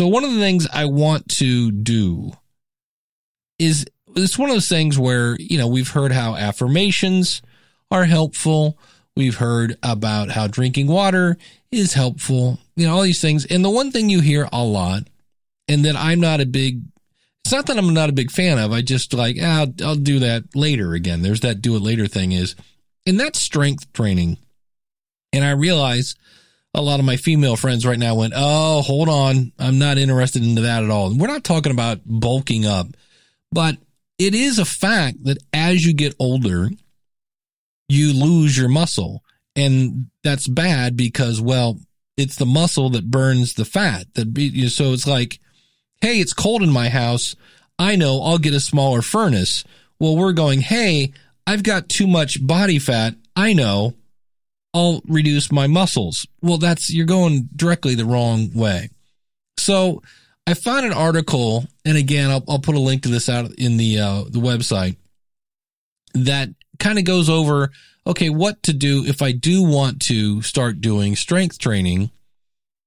So 0.00 0.06
one 0.06 0.24
of 0.24 0.32
the 0.32 0.40
things 0.40 0.66
I 0.72 0.86
want 0.86 1.28
to 1.40 1.70
do 1.70 2.32
is 3.58 3.84
it's 4.16 4.38
one 4.38 4.48
of 4.48 4.56
those 4.56 4.66
things 4.66 4.98
where, 4.98 5.36
you 5.38 5.58
know, 5.58 5.68
we've 5.68 5.90
heard 5.90 6.10
how 6.10 6.36
affirmations 6.36 7.42
are 7.90 8.06
helpful. 8.06 8.78
We've 9.14 9.36
heard 9.36 9.76
about 9.82 10.30
how 10.30 10.46
drinking 10.46 10.86
water 10.86 11.36
is 11.70 11.92
helpful, 11.92 12.58
you 12.76 12.86
know, 12.86 12.94
all 12.94 13.02
these 13.02 13.20
things. 13.20 13.44
And 13.44 13.62
the 13.62 13.68
one 13.68 13.90
thing 13.90 14.08
you 14.08 14.22
hear 14.22 14.48
a 14.50 14.64
lot 14.64 15.02
and 15.68 15.84
that 15.84 15.96
I'm 15.96 16.18
not 16.18 16.40
a 16.40 16.46
big, 16.46 16.80
it's 17.44 17.52
not 17.52 17.66
that 17.66 17.76
I'm 17.76 17.92
not 17.92 18.08
a 18.08 18.14
big 18.14 18.30
fan 18.30 18.58
of. 18.58 18.72
I 18.72 18.80
just 18.80 19.12
like, 19.12 19.36
ah, 19.38 19.60
I'll, 19.60 19.86
I'll 19.86 19.96
do 19.96 20.18
that 20.20 20.44
later 20.54 20.94
again. 20.94 21.20
There's 21.20 21.40
that 21.40 21.60
do 21.60 21.76
it 21.76 21.82
later 21.82 22.06
thing 22.06 22.32
is, 22.32 22.56
and 23.06 23.20
that's 23.20 23.38
strength 23.38 23.92
training. 23.92 24.38
And 25.30 25.44
I 25.44 25.50
realize 25.50 26.14
a 26.74 26.82
lot 26.82 27.00
of 27.00 27.06
my 27.06 27.16
female 27.16 27.56
friends 27.56 27.84
right 27.84 27.98
now 27.98 28.14
went, 28.14 28.32
Oh, 28.36 28.82
hold 28.82 29.08
on. 29.08 29.52
I'm 29.58 29.78
not 29.78 29.98
interested 29.98 30.42
into 30.44 30.62
that 30.62 30.84
at 30.84 30.90
all. 30.90 31.14
we're 31.16 31.26
not 31.26 31.44
talking 31.44 31.72
about 31.72 32.00
bulking 32.04 32.66
up, 32.66 32.86
but 33.50 33.76
it 34.18 34.34
is 34.34 34.58
a 34.58 34.64
fact 34.64 35.24
that 35.24 35.38
as 35.52 35.84
you 35.84 35.94
get 35.94 36.14
older, 36.18 36.68
you 37.88 38.12
lose 38.12 38.56
your 38.56 38.68
muscle. 38.68 39.24
And 39.56 40.06
that's 40.22 40.46
bad 40.46 40.96
because, 40.96 41.40
well, 41.40 41.78
it's 42.16 42.36
the 42.36 42.46
muscle 42.46 42.90
that 42.90 43.10
burns 43.10 43.54
the 43.54 43.64
fat 43.64 44.06
that 44.14 44.32
be, 44.32 44.68
so 44.68 44.92
it's 44.92 45.06
like, 45.06 45.40
Hey, 46.00 46.20
it's 46.20 46.32
cold 46.32 46.62
in 46.62 46.70
my 46.70 46.88
house. 46.88 47.34
I 47.78 47.96
know 47.96 48.22
I'll 48.22 48.38
get 48.38 48.54
a 48.54 48.60
smaller 48.60 49.02
furnace. 49.02 49.64
Well, 49.98 50.16
we're 50.16 50.32
going, 50.32 50.60
Hey, 50.60 51.12
I've 51.46 51.62
got 51.64 51.88
too 51.88 52.06
much 52.06 52.46
body 52.46 52.78
fat. 52.78 53.14
I 53.34 53.54
know 53.54 53.94
I'll 54.72 55.02
reduce 55.06 55.50
my 55.50 55.66
muscles. 55.66 56.26
Well, 56.42 56.58
that's, 56.58 56.92
you're 56.92 57.06
going 57.06 57.48
directly 57.54 57.94
the 57.94 58.04
wrong 58.04 58.50
way. 58.54 58.90
So 59.58 60.02
I 60.46 60.54
found 60.54 60.86
an 60.86 60.92
article, 60.92 61.66
and 61.84 61.96
again, 61.96 62.30
I'll, 62.30 62.44
I'll 62.48 62.58
put 62.58 62.76
a 62.76 62.80
link 62.80 63.02
to 63.02 63.08
this 63.08 63.28
out 63.28 63.52
in 63.54 63.76
the, 63.76 63.98
uh, 63.98 64.24
the 64.28 64.38
website 64.38 64.96
that 66.14 66.50
kind 66.78 66.98
of 66.98 67.04
goes 67.04 67.28
over, 67.28 67.70
okay, 68.06 68.30
what 68.30 68.62
to 68.64 68.72
do 68.72 69.04
if 69.04 69.22
I 69.22 69.32
do 69.32 69.62
want 69.62 70.00
to 70.02 70.42
start 70.42 70.80
doing 70.80 71.16
strength 71.16 71.58
training. 71.58 72.10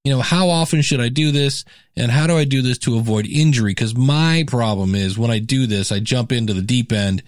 You 0.03 0.11
know, 0.11 0.21
how 0.21 0.49
often 0.49 0.81
should 0.81 0.99
I 0.99 1.07
do 1.07 1.31
this? 1.31 1.63
And 1.95 2.11
how 2.11 2.27
do 2.27 2.37
I 2.37 2.43
do 2.43 2.61
this 2.61 2.77
to 2.79 2.97
avoid 2.97 3.25
injury? 3.25 3.71
Because 3.71 3.95
my 3.95 4.43
problem 4.47 4.95
is 4.95 5.17
when 5.17 5.31
I 5.31 5.39
do 5.39 5.65
this, 5.65 5.93
I 5.93 5.99
jump 5.99 6.33
into 6.33 6.53
the 6.53 6.61
deep 6.61 6.91
end 6.91 7.23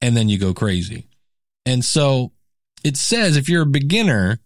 and 0.00 0.16
then 0.16 0.30
you 0.30 0.38
go 0.38 0.54
crazy. 0.54 1.06
And 1.66 1.84
so 1.84 2.32
it 2.84 2.96
says 2.96 3.36
if 3.36 3.48
you're 3.48 3.62
a 3.62 3.66
beginner, 3.66 4.38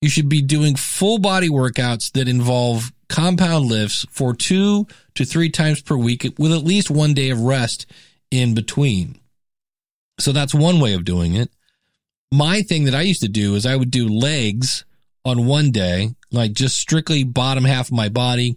you 0.00 0.08
should 0.08 0.28
be 0.28 0.42
doing 0.42 0.76
full 0.76 1.18
body 1.18 1.48
workouts 1.48 2.12
that 2.12 2.28
involve 2.28 2.92
compound 3.08 3.66
lifts 3.66 4.06
for 4.10 4.34
two 4.34 4.86
to 5.14 5.24
three 5.24 5.50
times 5.50 5.80
per 5.80 5.96
week 5.96 6.22
with 6.38 6.52
at 6.52 6.64
least 6.64 6.90
one 6.90 7.14
day 7.14 7.30
of 7.30 7.40
rest 7.40 7.86
in 8.30 8.54
between. 8.54 9.18
So 10.18 10.32
that's 10.32 10.54
one 10.54 10.80
way 10.80 10.94
of 10.94 11.04
doing 11.04 11.34
it. 11.34 11.50
My 12.32 12.62
thing 12.62 12.84
that 12.84 12.94
I 12.94 13.02
used 13.02 13.22
to 13.22 13.28
do 13.28 13.54
is 13.54 13.66
I 13.66 13.76
would 13.76 13.90
do 13.90 14.08
legs 14.08 14.84
on 15.24 15.46
one 15.46 15.70
day, 15.70 16.10
like 16.30 16.52
just 16.52 16.76
strictly 16.76 17.24
bottom 17.24 17.64
half 17.64 17.88
of 17.88 17.92
my 17.92 18.08
body. 18.08 18.56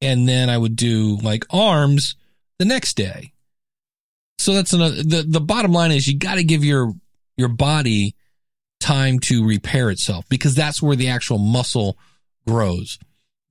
And 0.00 0.28
then 0.28 0.50
I 0.50 0.58
would 0.58 0.76
do 0.76 1.16
like 1.22 1.44
arms 1.50 2.16
the 2.58 2.64
next 2.64 2.94
day. 2.94 3.32
So 4.38 4.52
that's 4.52 4.72
another, 4.72 4.96
the, 4.96 5.24
the 5.26 5.40
bottom 5.40 5.72
line 5.72 5.90
is 5.90 6.06
you 6.06 6.18
got 6.18 6.34
to 6.34 6.44
give 6.44 6.64
your, 6.64 6.92
your 7.36 7.48
body 7.48 8.14
time 8.80 9.18
to 9.18 9.46
repair 9.46 9.90
itself 9.90 10.24
because 10.28 10.54
that's 10.54 10.82
where 10.82 10.96
the 10.96 11.08
actual 11.08 11.38
muscle 11.38 11.98
grows. 12.46 12.98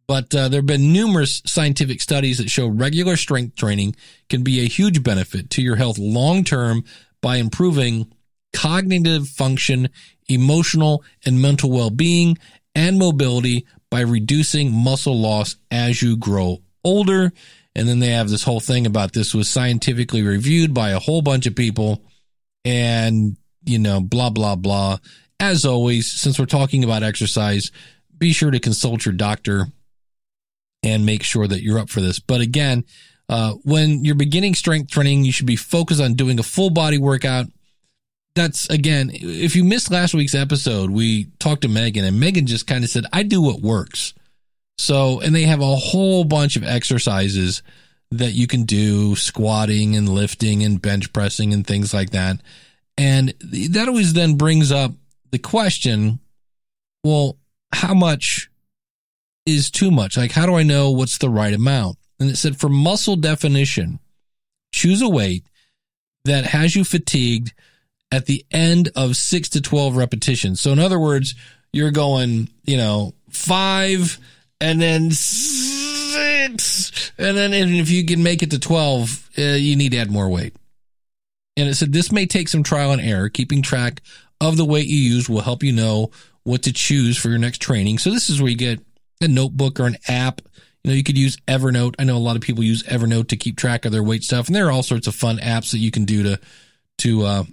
But 0.08 0.34
uh, 0.36 0.50
there 0.50 0.60
have 0.60 0.68
been 0.68 0.94
numerous 0.94 1.42
scientific 1.46 2.00
studies 2.00 2.38
that 2.38 2.50
show 2.50 2.68
regular 2.68 3.18
strength 3.18 3.56
training 3.56 3.96
can 4.30 4.44
be 4.44 4.60
a 4.60 4.68
huge 4.68 5.02
benefit 5.04 5.50
to 5.52 5.62
your 5.62 5.76
health 5.76 5.98
long 5.98 6.44
term 6.44 6.84
by 7.22 7.38
improving 7.38 8.12
cognitive 8.54 9.28
function, 9.28 9.90
emotional 10.28 11.04
and 11.26 11.42
mental 11.42 11.72
well 11.72 11.90
being, 11.90 12.38
and 12.76 13.00
mobility 13.00 13.66
by 13.90 14.02
reducing 14.02 14.72
muscle 14.72 15.20
loss 15.20 15.56
as 15.72 16.02
you 16.02 16.18
grow 16.18 16.60
older. 16.84 17.32
And 17.76 17.88
then 17.90 18.00
they 18.00 18.10
have 18.10 18.30
this 18.30 18.44
whole 18.44 18.60
thing 18.60 18.86
about 18.86 19.14
this 19.14 19.34
was 19.34 19.50
scientifically 19.50 20.22
reviewed 20.22 20.74
by 20.74 20.92
a 20.92 21.00
whole 21.00 21.22
bunch 21.22 21.46
of 21.46 21.56
people 21.56 22.02
and, 22.64 23.38
you 23.66 23.80
know, 23.80 24.02
blah, 24.02 24.30
blah, 24.30 24.56
blah. 24.56 24.98
As 25.40 25.66
always, 25.66 26.12
since 26.12 26.40
we're 26.40 26.46
talking 26.46 26.84
about 26.84 27.04
exercise, 27.04 27.72
be 28.18 28.32
sure 28.32 28.52
to 28.52 28.60
consult 28.60 29.06
your 29.06 29.14
doctor 29.14 29.68
and 30.84 31.06
make 31.06 31.24
sure 31.24 31.48
that 31.48 31.62
you're 31.62 31.80
up 31.80 31.90
for 31.90 32.02
this. 32.02 32.20
But 32.20 32.42
again, 32.42 32.86
uh, 33.28 33.54
when 33.64 34.06
you're 34.06 34.16
beginning 34.16 34.54
strength 34.54 34.92
training, 34.92 35.26
you 35.26 35.32
should 35.32 35.48
be 35.48 35.56
focused 35.56 36.02
on 36.02 36.14
doing 36.14 36.40
a 36.40 36.44
full 36.44 36.70
body 36.70 36.98
workout. 36.98 37.48
That's 38.36 38.70
again, 38.70 39.12
if 39.14 39.56
you 39.56 39.64
missed 39.64 39.92
last 39.92 40.14
week's 40.14 40.36
episode, 40.36 40.90
we 40.90 41.26
talked 41.40 41.62
to 41.62 41.68
Megan 41.68 42.06
and 42.06 42.20
Megan 42.20 42.46
just 42.46 42.68
kind 42.68 42.84
of 42.84 42.90
said, 42.90 43.06
I 43.12 43.24
do 43.24 43.42
what 43.42 43.62
works. 43.62 44.14
So, 44.78 45.22
and 45.22 45.34
they 45.34 45.44
have 45.44 45.62
a 45.62 45.76
whole 45.76 46.26
bunch 46.26 46.58
of 46.58 46.64
exercises 46.64 47.64
that 48.12 48.34
you 48.34 48.46
can 48.46 48.64
do 48.64 49.16
squatting 49.16 49.96
and 49.96 50.08
lifting 50.08 50.64
and 50.64 50.82
bench 50.82 51.12
pressing 51.14 51.54
and 51.54 51.66
things 51.66 51.94
like 51.94 52.12
that. 52.12 52.42
And 52.98 53.34
that 53.40 53.88
always 53.88 54.14
then 54.14 54.36
brings 54.36 54.72
up 54.72 54.92
the 55.32 55.40
question, 55.40 56.20
well, 57.04 57.38
how 57.74 57.94
much 57.94 58.50
is 59.46 59.70
too 59.70 59.92
much? 59.92 60.18
Like, 60.18 60.32
how 60.32 60.46
do 60.46 60.56
I 60.56 60.64
know 60.64 60.92
what's 60.92 61.18
the 61.18 61.30
right 61.30 61.54
amount? 61.54 61.98
And 62.20 62.30
it 62.30 62.38
said 62.38 62.60
for 62.60 62.70
muscle 62.70 63.18
definition, 63.18 64.00
choose 64.72 65.02
a 65.02 65.10
weight 65.10 65.46
that 66.24 66.46
has 66.46 66.76
you 66.76 66.84
fatigued 66.84 67.54
at 68.12 68.26
the 68.26 68.46
end 68.52 68.90
of 68.96 69.16
six 69.16 69.50
to 69.50 69.62
12 69.62 69.98
repetitions. 69.98 70.62
So 70.62 70.72
in 70.72 70.80
other 70.80 71.00
words, 71.00 71.36
you're 71.74 71.92
going, 71.92 72.50
you 72.64 72.78
know, 72.78 73.14
five 73.30 74.18
and 74.62 74.82
then 74.82 75.12
six. 75.12 77.12
And 77.18 77.36
then 77.36 77.54
if 77.54 77.90
you 77.90 78.06
can 78.06 78.24
make 78.24 78.42
it 78.42 78.52
to 78.52 78.60
12, 78.60 79.30
uh, 79.38 79.42
you 79.42 79.76
need 79.76 79.92
to 79.92 79.98
add 79.98 80.12
more 80.12 80.30
weight. 80.30 80.56
And 81.58 81.70
it 81.70 81.76
said 81.76 81.94
this 81.94 82.12
may 82.12 82.26
take 82.26 82.50
some 82.50 82.64
trial 82.64 82.92
and 82.92 83.02
error. 83.02 83.30
Keeping 83.30 83.62
track 83.62 84.02
of 84.42 84.58
the 84.58 84.66
weight 84.66 84.88
you 84.88 84.98
use 84.98 85.30
will 85.30 85.42
help 85.42 85.64
you 85.64 85.72
know 85.72 86.12
what 86.44 86.64
to 86.64 86.74
choose 86.74 87.18
for 87.18 87.30
your 87.30 87.38
next 87.38 87.62
training. 87.62 87.98
So 87.98 88.12
this 88.12 88.30
is 88.30 88.42
where 88.42 88.52
you 88.52 88.58
get 88.58 88.80
a 89.22 89.28
notebook 89.28 89.80
or 89.80 89.86
an 89.86 89.98
app. 90.08 90.42
You 90.84 90.92
know, 90.92 90.96
you 90.96 91.04
could 91.04 91.18
use 91.18 91.38
Evernote. 91.48 91.96
I 91.98 92.04
know 92.04 92.18
a 92.18 92.20
lot 92.20 92.36
of 92.36 92.42
people 92.42 92.64
use 92.64 92.84
Evernote 92.84 93.30
to 93.30 93.38
keep 93.38 93.58
track 93.58 93.86
of 93.86 93.92
their 93.92 94.04
weight 94.04 94.24
stuff, 94.24 94.48
and 94.48 94.56
there 94.56 94.68
are 94.68 94.72
all 94.72 94.84
sorts 94.84 95.08
of 95.08 95.16
fun 95.16 95.38
apps 95.38 95.72
that 95.72 95.80
you 95.80 95.92
can 95.92 96.06
do 96.06 96.24
to 96.24 96.40
to 97.00 97.26
uh, 97.26 97.44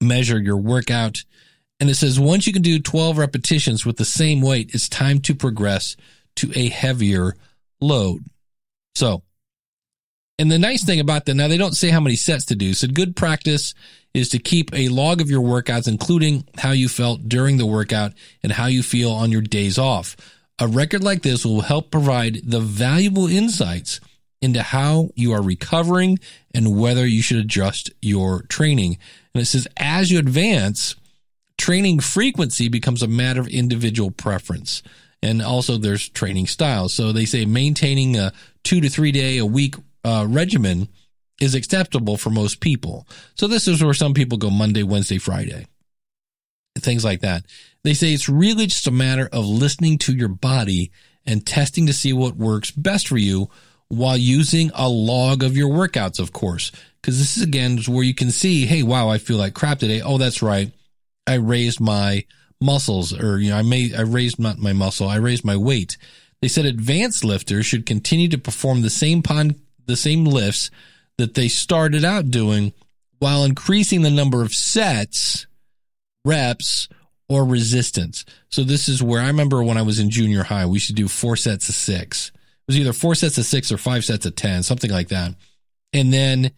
measure 0.00 0.40
your 0.40 0.56
workout. 0.56 1.22
And 1.80 1.88
it 1.88 1.94
says 1.94 2.18
once 2.18 2.46
you 2.46 2.52
can 2.52 2.62
do 2.62 2.80
12 2.80 3.18
repetitions 3.18 3.86
with 3.86 3.96
the 3.96 4.04
same 4.04 4.40
weight, 4.40 4.74
it's 4.74 4.88
time 4.88 5.20
to 5.20 5.34
progress 5.34 5.96
to 6.36 6.52
a 6.56 6.68
heavier 6.68 7.36
load. 7.80 8.24
So, 8.96 9.22
and 10.38 10.50
the 10.50 10.58
nice 10.58 10.84
thing 10.84 11.00
about 11.00 11.26
that, 11.26 11.34
now 11.34 11.48
they 11.48 11.56
don't 11.56 11.76
say 11.76 11.90
how 11.90 12.00
many 12.00 12.16
sets 12.16 12.44
to 12.46 12.54
do. 12.54 12.74
So 12.74 12.86
good 12.86 13.16
practice 13.16 13.74
is 14.14 14.28
to 14.30 14.38
keep 14.38 14.72
a 14.72 14.88
log 14.88 15.20
of 15.20 15.30
your 15.30 15.42
workouts, 15.42 15.88
including 15.88 16.46
how 16.56 16.70
you 16.70 16.88
felt 16.88 17.28
during 17.28 17.56
the 17.56 17.66
workout 17.66 18.12
and 18.42 18.52
how 18.52 18.66
you 18.66 18.82
feel 18.82 19.10
on 19.10 19.32
your 19.32 19.42
days 19.42 19.78
off. 19.78 20.16
A 20.58 20.66
record 20.66 21.04
like 21.04 21.22
this 21.22 21.44
will 21.44 21.60
help 21.60 21.90
provide 21.90 22.40
the 22.44 22.60
valuable 22.60 23.26
insights 23.26 24.00
into 24.40 24.62
how 24.62 25.10
you 25.14 25.32
are 25.32 25.42
recovering 25.42 26.18
and 26.54 26.78
whether 26.78 27.06
you 27.06 27.22
should 27.22 27.38
adjust 27.38 27.90
your 28.00 28.42
training. 28.42 28.98
And 29.34 29.42
it 29.42 29.46
says, 29.46 29.66
as 29.76 30.10
you 30.10 30.18
advance, 30.18 30.94
training 31.56 32.00
frequency 32.00 32.68
becomes 32.68 33.02
a 33.02 33.08
matter 33.08 33.40
of 33.40 33.48
individual 33.48 34.10
preference. 34.10 34.82
And 35.22 35.42
also 35.42 35.76
there's 35.76 36.08
training 36.08 36.46
styles. 36.46 36.94
So 36.94 37.12
they 37.12 37.24
say 37.24 37.44
maintaining 37.44 38.16
a 38.16 38.32
two 38.62 38.80
to 38.80 38.88
three 38.88 39.12
day 39.12 39.38
a 39.38 39.46
week 39.46 39.74
uh, 40.08 40.24
regimen 40.26 40.88
is 41.40 41.54
acceptable 41.54 42.16
for 42.16 42.30
most 42.30 42.60
people. 42.60 43.06
So 43.34 43.46
this 43.46 43.68
is 43.68 43.82
where 43.84 43.94
some 43.94 44.14
people 44.14 44.38
go 44.38 44.50
Monday, 44.50 44.82
Wednesday, 44.82 45.18
Friday, 45.18 45.66
things 46.78 47.04
like 47.04 47.20
that. 47.20 47.44
They 47.84 47.94
say 47.94 48.12
it's 48.12 48.28
really 48.28 48.66
just 48.66 48.86
a 48.86 48.90
matter 48.92 49.28
of 49.32 49.44
listening 49.44 49.98
to 49.98 50.14
your 50.14 50.28
body 50.28 50.90
and 51.26 51.46
testing 51.46 51.86
to 51.86 51.92
see 51.92 52.12
what 52.12 52.36
works 52.36 52.70
best 52.70 53.08
for 53.08 53.18
you 53.18 53.50
while 53.88 54.16
using 54.16 54.70
a 54.74 54.88
log 54.88 55.42
of 55.42 55.56
your 55.56 55.68
workouts, 55.68 56.18
of 56.18 56.32
course. 56.32 56.72
Because 57.00 57.18
this 57.18 57.36
is 57.36 57.42
again 57.42 57.78
where 57.86 58.02
you 58.02 58.14
can 58.14 58.30
see, 58.30 58.66
hey, 58.66 58.82
wow, 58.82 59.08
I 59.08 59.18
feel 59.18 59.36
like 59.36 59.54
crap 59.54 59.78
today. 59.78 60.00
Oh, 60.00 60.18
that's 60.18 60.42
right. 60.42 60.72
I 61.26 61.34
raised 61.34 61.80
my 61.80 62.24
muscles 62.60 63.12
or, 63.12 63.38
you 63.38 63.50
know, 63.50 63.58
I 63.58 63.62
made, 63.62 63.94
I 63.94 64.00
raised 64.02 64.38
not 64.38 64.58
my 64.58 64.72
muscle. 64.72 65.08
I 65.08 65.16
raised 65.16 65.44
my 65.44 65.56
weight. 65.56 65.96
They 66.40 66.48
said 66.48 66.64
advanced 66.64 67.24
lifters 67.24 67.66
should 67.66 67.86
continue 67.86 68.28
to 68.28 68.38
perform 68.38 68.82
the 68.82 68.90
same 68.90 69.22
pon, 69.22 69.56
the 69.88 69.96
same 69.96 70.24
lifts 70.24 70.70
that 71.16 71.34
they 71.34 71.48
started 71.48 72.04
out 72.04 72.30
doing 72.30 72.72
while 73.18 73.44
increasing 73.44 74.02
the 74.02 74.10
number 74.10 74.42
of 74.42 74.54
sets, 74.54 75.46
reps, 76.24 76.88
or 77.28 77.44
resistance. 77.44 78.24
So 78.48 78.62
this 78.62 78.88
is 78.88 79.02
where 79.02 79.20
I 79.20 79.26
remember 79.26 79.62
when 79.62 79.76
I 79.76 79.82
was 79.82 79.98
in 79.98 80.10
junior 80.10 80.44
high, 80.44 80.66
we 80.66 80.78
should 80.78 80.96
do 80.96 81.08
four 81.08 81.36
sets 81.36 81.68
of 81.68 81.74
six. 81.74 82.28
It 82.28 82.68
was 82.68 82.78
either 82.78 82.92
four 82.92 83.14
sets 83.14 83.38
of 83.38 83.44
six 83.44 83.72
or 83.72 83.78
five 83.78 84.04
sets 84.04 84.24
of 84.24 84.36
10, 84.36 84.62
something 84.62 84.90
like 84.90 85.08
that. 85.08 85.34
And 85.92 86.12
then, 86.12 86.52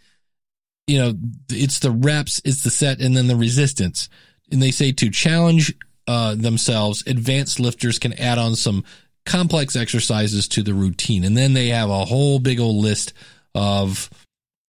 you 0.87 0.99
know, 0.99 1.15
it's 1.49 1.79
the 1.79 1.91
reps, 1.91 2.41
it's 2.45 2.63
the 2.63 2.71
set, 2.71 3.01
and 3.01 3.17
then 3.17 3.27
the 3.27 3.37
resistance. 3.37 4.09
And 4.53 4.61
they 4.61 4.71
say 4.71 4.93
to 4.93 5.11
challenge 5.11 5.75
uh, 6.07 6.35
themselves, 6.35 7.05
advanced 7.07 7.61
lifters 7.61 7.99
can 7.99 8.13
add 8.15 8.39
on 8.39 8.57
some 8.57 8.85
complex 9.27 9.77
exercises 9.77 10.49
to 10.49 10.63
the 10.63 10.75
routine. 10.75 11.25
And 11.25 11.37
then 11.37 11.53
they 11.53 11.69
have 11.69 11.91
a 11.91 12.05
whole 12.05 12.39
big 12.39 12.61
old 12.61 12.83
list 12.83 13.13
of 13.55 14.11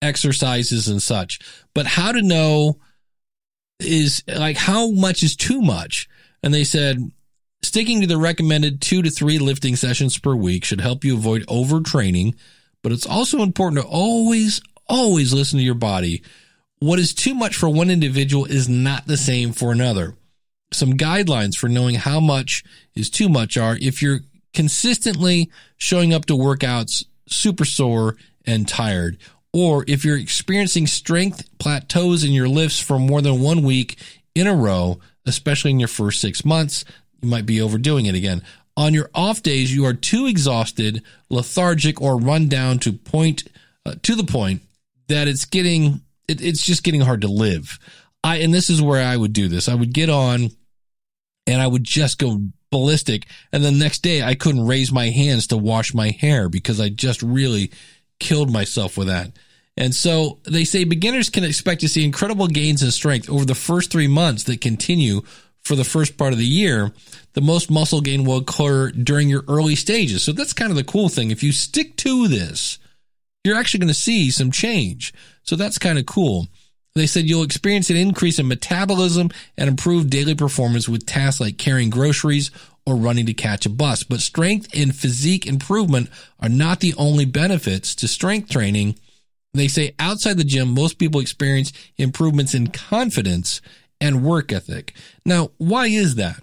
exercises 0.01 0.87
and 0.87 1.01
such. 1.01 1.39
But 1.73 1.85
how 1.85 2.11
to 2.11 2.21
know 2.21 2.79
is 3.79 4.23
like 4.27 4.57
how 4.57 4.91
much 4.91 5.23
is 5.23 5.35
too 5.35 5.61
much? 5.61 6.07
And 6.43 6.53
they 6.53 6.63
said 6.63 7.11
sticking 7.63 8.01
to 8.01 8.07
the 8.07 8.17
recommended 8.17 8.81
two 8.81 9.01
to 9.01 9.09
three 9.09 9.39
lifting 9.39 9.75
sessions 9.75 10.17
per 10.17 10.35
week 10.35 10.65
should 10.65 10.81
help 10.81 11.03
you 11.03 11.15
avoid 11.15 11.45
overtraining, 11.47 12.35
but 12.83 12.91
it's 12.91 13.05
also 13.05 13.41
important 13.41 13.81
to 13.81 13.87
always, 13.87 14.61
always 14.87 15.33
listen 15.33 15.59
to 15.59 15.65
your 15.65 15.75
body. 15.75 16.23
What 16.79 16.99
is 16.99 17.13
too 17.13 17.35
much 17.35 17.55
for 17.55 17.69
one 17.69 17.91
individual 17.91 18.45
is 18.45 18.67
not 18.67 19.05
the 19.05 19.17
same 19.17 19.53
for 19.53 19.71
another. 19.71 20.15
Some 20.73 20.93
guidelines 20.93 21.55
for 21.55 21.67
knowing 21.69 21.95
how 21.95 22.19
much 22.19 22.63
is 22.95 23.09
too 23.09 23.29
much 23.29 23.57
are 23.57 23.77
if 23.79 24.01
you're 24.01 24.21
consistently 24.53 25.49
showing 25.77 26.13
up 26.13 26.25
to 26.25 26.33
workouts 26.33 27.05
super 27.27 27.65
sore 27.65 28.17
and 28.45 28.67
tired, 28.67 29.17
or 29.53 29.83
if 29.87 30.05
you're 30.05 30.17
experiencing 30.17 30.87
strength 30.87 31.47
plateaus 31.59 32.23
in 32.23 32.31
your 32.31 32.47
lifts 32.47 32.79
for 32.79 32.99
more 32.99 33.21
than 33.21 33.41
one 33.41 33.63
week 33.63 33.97
in 34.33 34.47
a 34.47 34.55
row, 34.55 34.99
especially 35.25 35.71
in 35.71 35.79
your 35.79 35.87
first 35.87 36.21
six 36.21 36.45
months, 36.45 36.85
you 37.21 37.29
might 37.29 37.45
be 37.45 37.61
overdoing 37.61 38.05
it 38.05 38.15
again. 38.15 38.41
On 38.77 38.93
your 38.93 39.09
off 39.13 39.43
days, 39.43 39.73
you 39.73 39.85
are 39.85 39.93
too 39.93 40.25
exhausted, 40.25 41.03
lethargic, 41.29 42.01
or 42.01 42.17
run 42.17 42.47
down 42.47 42.79
to 42.79 42.93
point 42.93 43.43
uh, 43.85 43.95
to 44.03 44.15
the 44.15 44.23
point 44.23 44.61
that 45.07 45.27
it's 45.27 45.45
getting 45.45 46.01
it, 46.27 46.41
it's 46.41 46.65
just 46.65 46.83
getting 46.83 47.01
hard 47.01 47.21
to 47.21 47.27
live. 47.27 47.77
I 48.23 48.37
and 48.37 48.53
this 48.53 48.69
is 48.69 48.81
where 48.81 49.05
I 49.05 49.17
would 49.17 49.33
do 49.33 49.49
this. 49.49 49.67
I 49.67 49.75
would 49.75 49.93
get 49.93 50.09
on 50.09 50.51
and 51.45 51.61
I 51.61 51.67
would 51.67 51.83
just 51.83 52.17
go 52.17 52.41
ballistic, 52.71 53.27
and 53.51 53.63
the 53.63 53.71
next 53.71 53.99
day 53.99 54.23
I 54.23 54.33
couldn't 54.33 54.65
raise 54.65 54.91
my 54.91 55.09
hands 55.09 55.47
to 55.47 55.57
wash 55.57 55.93
my 55.93 56.09
hair 56.09 56.49
because 56.49 56.79
I 56.79 56.89
just 56.89 57.21
really 57.21 57.71
killed 58.19 58.51
myself 58.51 58.97
with 58.97 59.07
that. 59.07 59.31
And 59.77 59.95
so 59.95 60.39
they 60.43 60.63
say 60.63 60.83
beginners 60.83 61.29
can 61.29 61.43
expect 61.43 61.81
to 61.81 61.89
see 61.89 62.03
incredible 62.03 62.47
gains 62.47 62.83
in 62.83 62.91
strength 62.91 63.29
over 63.29 63.45
the 63.45 63.55
first 63.55 63.91
three 63.91 64.07
months 64.07 64.43
that 64.43 64.61
continue 64.61 65.21
for 65.63 65.75
the 65.75 65.83
first 65.83 66.17
part 66.17 66.33
of 66.33 66.39
the 66.39 66.45
year. 66.45 66.91
The 67.33 67.41
most 67.41 67.71
muscle 67.71 68.01
gain 68.01 68.25
will 68.25 68.37
occur 68.37 68.91
during 68.91 69.29
your 69.29 69.43
early 69.47 69.75
stages. 69.75 70.23
So 70.23 70.33
that's 70.33 70.53
kind 70.53 70.71
of 70.71 70.77
the 70.77 70.83
cool 70.83 71.09
thing. 71.09 71.31
If 71.31 71.43
you 71.43 71.51
stick 71.51 71.95
to 71.97 72.27
this, 72.27 72.79
you're 73.43 73.55
actually 73.57 73.79
going 73.79 73.87
to 73.87 73.93
see 73.93 74.29
some 74.29 74.51
change. 74.51 75.13
So 75.43 75.55
that's 75.55 75.77
kind 75.77 75.97
of 75.97 76.05
cool. 76.05 76.47
They 76.93 77.07
said 77.07 77.25
you'll 77.25 77.43
experience 77.43 77.89
an 77.89 77.95
increase 77.95 78.37
in 78.39 78.47
metabolism 78.47 79.29
and 79.57 79.69
improved 79.69 80.09
daily 80.09 80.35
performance 80.35 80.89
with 80.89 81.05
tasks 81.05 81.39
like 81.39 81.57
carrying 81.57 81.89
groceries 81.89 82.51
or 82.85 82.95
running 82.95 83.25
to 83.27 83.33
catch 83.33 83.65
a 83.65 83.69
bus. 83.69 84.03
But 84.03 84.19
strength 84.19 84.67
and 84.75 84.95
physique 84.95 85.47
improvement 85.47 86.09
are 86.39 86.49
not 86.49 86.79
the 86.79 86.93
only 86.97 87.25
benefits 87.25 87.95
to 87.95 88.07
strength 88.07 88.49
training. 88.49 88.97
They 89.53 89.67
say 89.67 89.95
outside 89.99 90.37
the 90.37 90.43
gym, 90.43 90.73
most 90.73 90.99
people 90.99 91.21
experience 91.21 91.71
improvements 91.97 92.53
in 92.53 92.67
confidence 92.67 93.61
and 94.01 94.23
work 94.23 94.51
ethic. 94.51 94.93
Now, 95.25 95.51
why 95.57 95.87
is 95.87 96.15
that? 96.15 96.41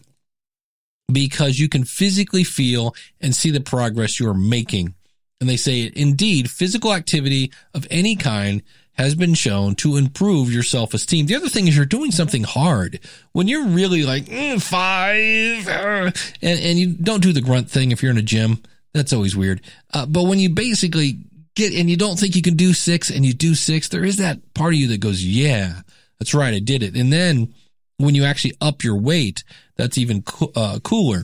because 1.13 1.59
you 1.59 1.69
can 1.69 1.85
physically 1.85 2.45
feel 2.45 2.95
and 3.21 3.35
see 3.35 3.51
the 3.51 3.61
progress 3.61 4.21
you 4.21 4.29
are 4.29 4.35
making. 4.35 4.95
And 5.41 5.49
they 5.49 5.57
say, 5.57 5.91
indeed, 5.95 6.51
physical 6.51 6.93
activity 6.93 7.53
of 7.75 7.87
any 7.91 8.17
kind 8.17 8.63
has 8.99 9.15
been 9.15 9.35
shown 9.35 9.77
to 9.77 9.97
improve 9.97 10.53
your 10.53 10.65
self-esteem. 10.65 11.27
The 11.27 11.37
other 11.37 11.49
thing 11.49 11.69
is 11.69 11.77
you're 11.77 11.87
doing 11.87 12.11
something 12.11 12.43
hard. 12.43 12.99
When 13.33 13.47
you're 13.47 13.67
really 13.67 14.03
like 14.03 14.25
mm, 14.25 14.61
five, 14.61 15.69
uh, 15.69 16.11
and, 16.43 16.61
and 16.61 16.79
you 16.79 16.95
don't 16.95 17.23
do 17.23 17.33
the 17.33 17.41
grunt 17.41 17.71
thing 17.71 17.93
if 17.93 18.03
you're 18.03 18.11
in 18.11 18.19
a 18.19 18.23
gym, 18.23 18.61
that's 18.93 19.13
always 19.13 19.37
weird. 19.37 19.61
Uh, 19.95 20.05
but 20.05 20.25
when 20.25 20.41
you 20.41 20.51
basically 20.51 21.19
get 21.55 21.73
and 21.73 21.89
you 21.89 21.97
don't 21.97 22.19
think 22.19 22.35
you 22.35 22.43
can 22.43 22.57
do 22.57 22.75
six 22.75 23.09
and 23.09 23.25
you 23.25 23.33
do 23.33 23.55
six, 23.55 23.89
there 23.89 24.05
is 24.05 24.17
that 24.17 24.53
part 24.53 24.75
of 24.75 24.81
you 24.81 24.89
that 24.89 25.01
goes, 25.01 25.25
yeah, 25.25 25.83
that's 26.19 26.35
right, 26.35 26.55
I 26.55 26.59
did 26.59 26.83
it. 26.83 26.97
And 26.97 27.13
then 27.13 27.55
when 27.99 28.17
you 28.17 28.25
actually 28.25 28.55
up 28.61 28.83
your 28.83 28.97
weight, 28.97 29.45
that's 29.77 29.97
even 29.97 30.23
co- 30.23 30.53
uh, 30.57 30.81
cooler. 30.81 31.23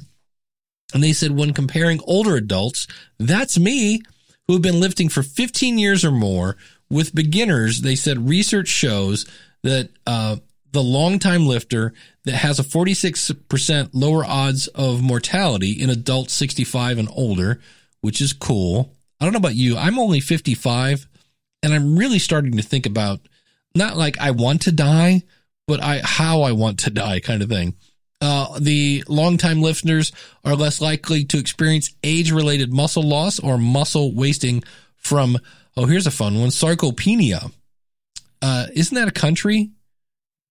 And 0.92 1.02
they 1.02 1.12
said 1.12 1.32
when 1.32 1.52
comparing 1.52 2.00
older 2.06 2.36
adults, 2.36 2.86
that's 3.18 3.58
me, 3.58 4.02
who 4.46 4.54
have 4.54 4.62
been 4.62 4.80
lifting 4.80 5.08
for 5.08 5.22
15 5.22 5.78
years 5.78 6.04
or 6.04 6.10
more, 6.10 6.56
with 6.94 7.14
beginners, 7.14 7.80
they 7.80 7.96
said 7.96 8.28
research 8.28 8.68
shows 8.68 9.26
that 9.64 9.90
uh, 10.06 10.36
the 10.70 10.82
longtime 10.82 11.44
lifter 11.44 11.92
that 12.24 12.36
has 12.36 12.60
a 12.60 12.62
46% 12.62 13.90
lower 13.92 14.24
odds 14.24 14.68
of 14.68 15.02
mortality 15.02 15.72
in 15.72 15.90
adults 15.90 16.32
65 16.34 16.98
and 16.98 17.08
older, 17.12 17.60
which 18.00 18.20
is 18.20 18.32
cool. 18.32 18.94
I 19.20 19.24
don't 19.24 19.32
know 19.32 19.38
about 19.38 19.56
you. 19.56 19.76
I'm 19.76 19.98
only 19.98 20.20
55 20.20 21.08
and 21.64 21.74
I'm 21.74 21.98
really 21.98 22.20
starting 22.20 22.56
to 22.58 22.62
think 22.62 22.86
about 22.86 23.20
not 23.74 23.96
like 23.96 24.16
I 24.20 24.30
want 24.30 24.62
to 24.62 24.72
die, 24.72 25.22
but 25.66 25.82
I 25.82 26.00
how 26.04 26.42
I 26.42 26.52
want 26.52 26.78
to 26.80 26.90
die 26.90 27.18
kind 27.18 27.42
of 27.42 27.48
thing. 27.48 27.74
Uh, 28.20 28.56
the 28.60 29.02
longtime 29.08 29.62
lifters 29.62 30.12
are 30.44 30.54
less 30.54 30.80
likely 30.80 31.24
to 31.24 31.38
experience 31.38 31.92
age-related 32.04 32.72
muscle 32.72 33.02
loss 33.02 33.40
or 33.40 33.58
muscle 33.58 34.14
wasting 34.14 34.62
from. 34.96 35.38
Oh, 35.76 35.86
here's 35.86 36.06
a 36.06 36.10
fun 36.10 36.38
one: 36.38 36.50
sarcopenia. 36.50 37.52
Uh, 38.40 38.66
isn't 38.74 38.94
that 38.94 39.08
a 39.08 39.12
country? 39.12 39.70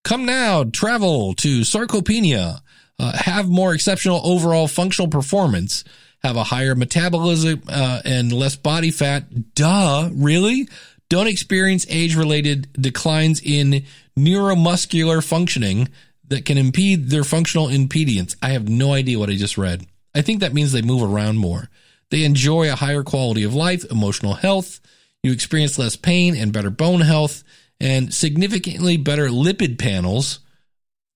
Come 0.04 0.26
now, 0.26 0.66
travel 0.66 1.34
to 1.36 1.62
Sarcopenia. 1.62 2.60
Uh, 3.00 3.18
have 3.18 3.48
more 3.48 3.74
exceptional 3.74 4.20
overall 4.24 4.68
functional 4.68 5.10
performance. 5.10 5.84
Have 6.24 6.36
a 6.36 6.44
higher 6.44 6.76
metabolism 6.76 7.64
uh, 7.70 8.02
and 8.04 8.34
less 8.34 8.56
body 8.56 8.92
fat. 8.92 9.54
Duh, 9.56 10.10
really? 10.14 10.68
Don't 11.10 11.28
experience 11.28 11.86
age-related 11.90 12.70
declines 12.74 13.42
in 13.42 13.86
neuromuscular 14.18 15.24
functioning 15.24 15.90
that 16.28 16.46
can 16.46 16.58
impede 16.58 17.10
their 17.10 17.24
functional 17.24 17.68
impedance. 17.68 18.36
I 18.42 18.50
have 18.50 18.68
no 18.68 18.94
idea 18.94 19.20
what 19.20 19.30
I 19.30 19.36
just 19.36 19.58
read. 19.58 19.86
I 20.16 20.22
think 20.22 20.40
that 20.40 20.54
means 20.54 20.72
they 20.72 20.82
move 20.82 21.04
around 21.04 21.38
more. 21.38 21.70
They 22.10 22.24
enjoy 22.24 22.72
a 22.72 22.76
higher 22.76 23.04
quality 23.04 23.44
of 23.44 23.54
life, 23.54 23.86
emotional 23.90 24.34
health. 24.34 24.80
You 25.24 25.32
experience 25.32 25.80
less 25.80 25.96
pain 25.96 26.36
and 26.36 26.52
better 26.52 26.70
bone 26.70 27.02
health 27.02 27.44
and 27.80 28.14
significantly 28.14 28.98
better 28.98 29.30
lipid 29.30 29.80
panels. 29.80 30.42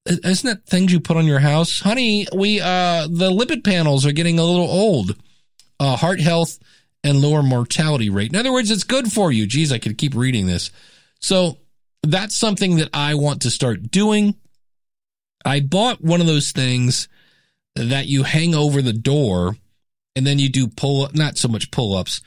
Isn't 0.06 0.50
that 0.50 0.66
things 0.66 0.94
you 0.94 1.02
put 1.02 1.18
on 1.18 1.26
your 1.26 1.40
house? 1.40 1.82
Honey, 1.82 2.26
we, 2.34 2.62
uh, 2.62 3.08
the 3.08 3.30
lipid 3.30 3.66
panels 3.66 4.06
are 4.06 4.14
getting 4.14 4.40
a 4.40 4.46
little 4.46 4.70
old. 4.70 5.16
Uh, 5.80 5.98
heart 5.98 6.22
health 6.22 6.58
and 7.04 7.22
lower 7.22 7.44
mortality 7.44 8.10
rate. 8.10 8.32
In 8.32 8.40
other 8.40 8.52
words, 8.52 8.72
it's 8.72 8.86
good 8.86 9.12
for 9.12 9.32
you. 9.32 9.46
Geez, 9.46 9.72
I 9.72 9.78
could 9.78 9.98
keep 9.98 10.16
reading 10.16 10.48
this. 10.48 10.72
So 11.20 11.58
that's 12.04 12.36
something 12.36 12.78
that 12.78 12.90
I 12.94 13.16
want 13.16 13.42
to 13.42 13.50
start 13.50 13.92
doing. 13.92 14.36
I 15.44 15.60
bought 15.60 16.02
one 16.02 16.22
of 16.22 16.28
those 16.28 16.52
things 16.52 17.10
that 17.76 18.08
you 18.08 18.24
hang 18.24 18.56
over 18.56 18.82
the 18.82 18.94
door 18.94 19.56
and 20.16 20.26
then 20.26 20.40
you 20.40 20.50
do 20.50 20.68
pull 20.68 21.04
up, 21.04 21.14
not 21.14 21.38
so 21.38 21.48
much 21.48 21.70
pull 21.70 21.96
ups, 21.96 22.22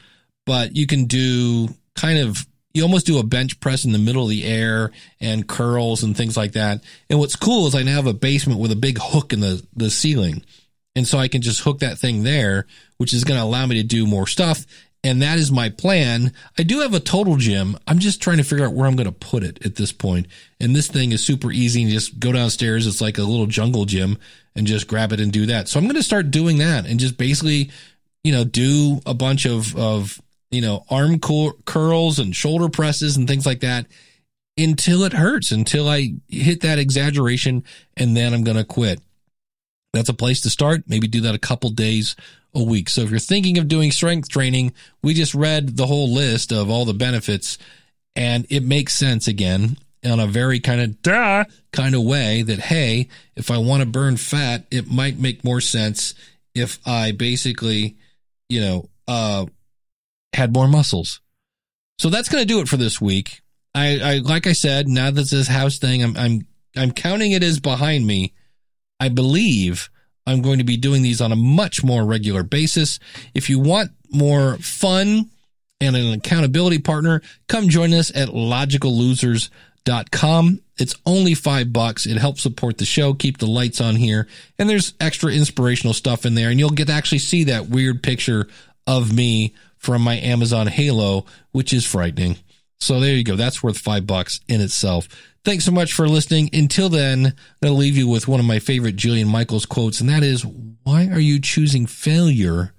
but 0.51 0.75
you 0.75 0.85
can 0.85 1.05
do 1.05 1.69
kind 1.95 2.19
of 2.19 2.45
you 2.75 2.83
almost 2.83 3.07
do 3.07 3.21
a 3.21 3.23
bench 3.23 3.61
press 3.61 3.85
in 3.85 3.93
the 3.93 4.01
middle 4.01 4.25
of 4.25 4.31
the 4.31 4.45
air 4.45 4.91
and 5.21 5.47
curls 5.47 6.03
and 6.03 6.17
things 6.17 6.37
like 6.37 6.55
that. 6.55 6.83
And 7.09 7.21
what's 7.21 7.37
cool 7.37 7.69
is 7.69 7.77
I 7.77 7.85
now 7.85 7.95
have 7.95 8.09
a 8.09 8.13
basement 8.13 8.59
with 8.59 8.73
a 8.73 8.77
big 8.77 8.99
hook 9.01 9.33
in 9.33 9.39
the, 9.39 9.65
the 9.77 9.91
ceiling. 9.91 10.43
And 10.97 11.07
so 11.07 11.19
I 11.19 11.29
can 11.29 11.41
just 11.41 11.61
hook 11.61 11.79
that 11.79 12.01
thing 12.01 12.25
there, 12.25 12.67
which 12.97 13.13
is 13.13 13.23
going 13.23 13.39
to 13.39 13.45
allow 13.45 13.65
me 13.65 13.81
to 13.81 13.87
do 13.87 14.09
more 14.09 14.27
stuff. 14.27 14.67
And 15.05 15.23
that 15.23 15.39
is 15.39 15.53
my 15.53 15.69
plan. 15.69 16.33
I 16.59 16.65
do 16.65 16.81
have 16.81 16.95
a 16.95 17.01
total 17.01 17.37
gym. 17.37 17.77
I'm 17.87 18.01
just 18.01 18.21
trying 18.21 18.39
to 18.39 18.45
figure 18.45 18.67
out 18.67 18.73
where 18.73 18.89
I'm 18.89 18.97
going 18.97 19.07
to 19.07 19.13
put 19.13 19.45
it 19.45 19.65
at 19.65 19.77
this 19.77 19.93
point. 19.93 20.27
And 20.59 20.75
this 20.75 20.89
thing 20.89 21.13
is 21.13 21.25
super 21.25 21.53
easy. 21.53 21.83
You 21.83 21.93
just 21.93 22.19
go 22.19 22.33
downstairs. 22.33 22.89
It's 22.89 23.01
like 23.01 23.19
a 23.19 23.23
little 23.23 23.47
jungle 23.47 23.85
gym 23.85 24.19
and 24.57 24.67
just 24.67 24.89
grab 24.89 25.13
it 25.13 25.21
and 25.21 25.31
do 25.31 25.47
that. 25.47 25.69
So 25.69 25.79
I'm 25.79 25.85
going 25.85 25.95
to 25.95 26.03
start 26.03 26.33
doing 26.33 26.59
that 26.59 26.87
and 26.87 26.99
just 26.99 27.17
basically, 27.17 27.71
you 28.25 28.33
know, 28.33 28.43
do 28.43 29.01
a 29.07 29.15
bunch 29.15 29.47
of, 29.47 29.77
of, 29.77 30.21
you 30.51 30.61
know, 30.61 30.85
arm 30.91 31.19
cur- 31.19 31.53
curls 31.65 32.19
and 32.19 32.35
shoulder 32.35 32.69
presses 32.69 33.17
and 33.17 33.29
things 33.29 33.47
like 33.47 33.61
that 33.61 33.87
until 34.57 35.05
it 35.05 35.13
hurts, 35.13 35.53
until 35.53 35.89
I 35.89 36.15
hit 36.29 36.61
that 36.63 36.79
exaggeration 36.79 37.65
and 37.97 38.17
then 38.17 38.35
I'm 38.35 38.45
going 38.45 38.57
to 38.57 38.65
quit. 38.65 39.01
That's 39.93 40.09
a 40.09 40.15
place 40.15 40.41
to 40.43 40.51
start. 40.51 40.85
Maybe 40.87 41.09
do 41.09 41.21
that 41.23 41.35
a 41.35 41.39
couple 41.39 41.71
days 41.71 42.15
a 42.55 42.63
week. 42.63 42.89
So 42.89 43.03
if 43.03 43.11
you're 43.11 43.19
thinking 43.19 43.59
of 43.59 43.69
doing 43.69 43.91
strength 43.91 44.29
training, 44.29 44.73
we 45.03 45.15
just 45.15 45.35
read 45.35 45.77
the 45.77 45.87
whole 45.87 46.13
list 46.13 46.53
of 46.53 46.69
all 46.69 46.85
the 46.85 46.95
benefits 46.95 47.59
and 48.17 48.47
it 48.51 48.65
makes 48.65 48.95
sense 48.95 49.29
again 49.29 49.77
in 50.03 50.19
a 50.19 50.27
very 50.27 50.61
kind 50.61 50.81
of 50.81 51.03
duh 51.03 51.45
kind 51.73 51.95
of 51.95 52.03
way 52.03 52.43
that, 52.43 52.59
hey, 52.59 53.09
if 53.37 53.51
I 53.51 53.59
want 53.59 53.83
to 53.83 53.87
burn 53.89 54.17
fat, 54.17 54.65
it 54.71 54.91
might 54.91 55.19
make 55.19 55.45
more 55.45 55.61
sense 55.61 56.15
if 56.55 56.79
I 56.87 57.13
basically, 57.13 57.97
you 58.49 58.61
know, 58.61 58.89
uh, 59.07 59.47
had 60.33 60.55
more 60.55 60.69
muscles. 60.69 61.21
So 61.99 62.09
that's 62.09 62.29
going 62.29 62.43
to 62.43 62.49
do 62.49 62.61
it 62.61 62.69
for 62.69 62.77
this 62.77 63.01
week. 63.01 63.41
I, 63.75 64.01
I, 64.01 64.19
like 64.19 64.47
I 64.47 64.53
said, 64.53 64.89
now 64.89 65.11
that 65.11 65.31
this 65.31 65.49
house 65.49 65.79
thing, 65.79 66.03
I'm, 66.03 66.17
I'm, 66.17 66.47
I'm 66.77 66.93
counting 66.93 67.33
it 67.33 67.43
as 67.43 67.61
behind 67.61 68.07
me. 68.07 68.35
I 68.99 69.09
believe 69.09 69.91
I'm 70.27 70.43
going 70.43 70.59
to 70.59 70.65
be 70.65 70.77
doing 70.77 71.01
these 71.03 71.21
on 71.21 71.33
a 71.33 71.37
much 71.37 71.85
more 71.85 72.05
regular 72.05 72.43
basis. 72.43 72.99
If 73.35 73.51
you 73.51 73.59
want 73.59 73.91
more 74.11 74.57
fun 74.59 75.31
and 75.81 75.97
an 75.97 76.13
accountability 76.13 76.79
partner, 76.79 77.23
come 77.49 77.69
join 77.69 77.93
us 77.95 78.15
at 78.15 78.29
logicallosers.com. 78.29 80.61
It's 80.79 80.95
only 81.07 81.35
five 81.35 81.73
bucks. 81.73 82.07
It 82.07 82.17
helps 82.17 82.43
support 82.43 82.79
the 82.79 82.85
show, 82.85 83.15
keep 83.15 83.39
the 83.39 83.47
lights 83.47 83.81
on 83.81 83.97
here, 83.97 84.29
and 84.59 84.69
there's 84.69 84.95
extra 85.01 85.33
inspirational 85.33 85.95
stuff 85.95 86.27
in 86.27 86.35
there. 86.35 86.51
And 86.51 86.59
you'll 86.59 86.71
get 86.71 86.89
to 86.89 86.93
actually 86.93 87.19
see 87.19 87.45
that 87.45 87.69
weird 87.69 88.03
picture 88.03 88.49
of 88.87 89.13
me 89.13 89.55
from 89.77 90.03
my 90.03 90.17
Amazon 90.19 90.67
Halo, 90.67 91.27
which 91.53 91.73
is 91.73 91.87
frightening. 91.87 92.37
So 92.79 93.01
there 93.01 93.15
you 93.15 93.25
go. 93.25 93.37
That's 93.37 93.63
worth 93.63 93.79
five 93.79 94.07
bucks 94.07 94.41
in 94.49 94.61
itself. 94.61 95.09
Thanks 95.45 95.65
so 95.65 95.73
much 95.73 95.93
for 95.93 96.09
listening. 96.09 96.51
Until 96.53 96.89
then, 96.89 97.27
I'm 97.27 97.33
going 97.63 97.75
to 97.75 97.79
leave 97.79 97.97
you 97.97 98.09
with 98.09 98.29
one 98.29 98.41
of 98.41 98.47
my 98.47 98.59
favorite 98.59 98.97
Jillian 98.97 99.27
Michaels 99.27 99.67
quotes, 99.67 100.01
and 100.01 100.09
that 100.11 100.23
is, 100.23 100.45
why 100.45 101.09
are 101.09 101.21
you 101.21 101.41
choosing 101.41 101.87
failure 101.87 102.75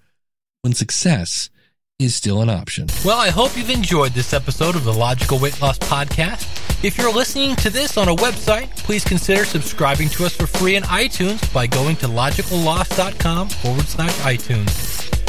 when 0.61 0.73
success 0.73 1.49
is 1.97 2.15
still 2.15 2.41
an 2.41 2.49
option? 2.49 2.87
Well, 3.03 3.19
I 3.19 3.29
hope 3.29 3.57
you've 3.57 3.69
enjoyed 3.69 4.11
this 4.13 4.33
episode 4.33 4.75
of 4.75 4.83
the 4.83 4.93
Logical 4.93 5.39
Weight 5.39 5.59
Loss 5.61 5.79
Podcast. 5.79 6.47
If 6.83 6.97
you're 6.97 7.13
listening 7.13 7.55
to 7.57 7.69
this 7.69 7.97
on 7.97 8.09
a 8.09 8.15
website, 8.15 8.75
please 8.77 9.03
consider 9.03 9.45
subscribing 9.45 10.09
to 10.09 10.25
us 10.25 10.35
for 10.35 10.47
free 10.47 10.75
in 10.75 10.83
iTunes 10.83 11.51
by 11.53 11.67
going 11.67 11.95
to 11.97 12.07
logicalloss.com 12.07 13.49
forward 13.49 13.87
slash 13.87 14.13
iTunes. 14.19 15.10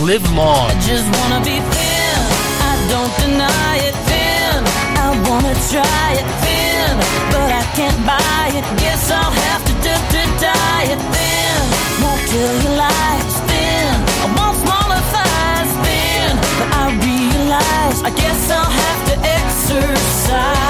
Live 0.00 0.24
long. 0.32 0.70
I 0.70 0.80
just 0.80 1.04
wanna 1.18 1.44
be 1.44 1.60
thin. 1.60 2.20
I 2.68 2.72
don't 2.88 3.12
deny 3.20 3.76
it 3.84 3.94
thin. 4.08 4.64
I 4.96 5.12
wanna 5.28 5.52
try 5.68 6.08
it 6.16 6.28
thin, 6.40 6.96
but 7.28 7.52
I 7.52 7.62
can't 7.76 8.00
buy 8.06 8.48
it. 8.58 8.64
Guess 8.80 9.10
I'll 9.10 9.30
have 9.30 9.62
to 9.66 9.72
to 9.84 10.96
thin. 11.12 11.60
Won't 12.02 12.22
kill 12.32 12.54
your 12.64 12.76
life 12.80 13.28
thin. 13.44 13.92
I 14.24 14.26
want 14.38 14.56
smaller 14.64 15.02
thighs 15.12 15.72
thin, 15.84 16.32
but 16.58 16.68
I 16.82 16.84
realize 17.04 17.98
I 18.02 18.10
guess 18.16 18.50
I'll 18.50 18.72
have 18.82 19.00
to 19.10 19.14
exercise. 19.36 20.60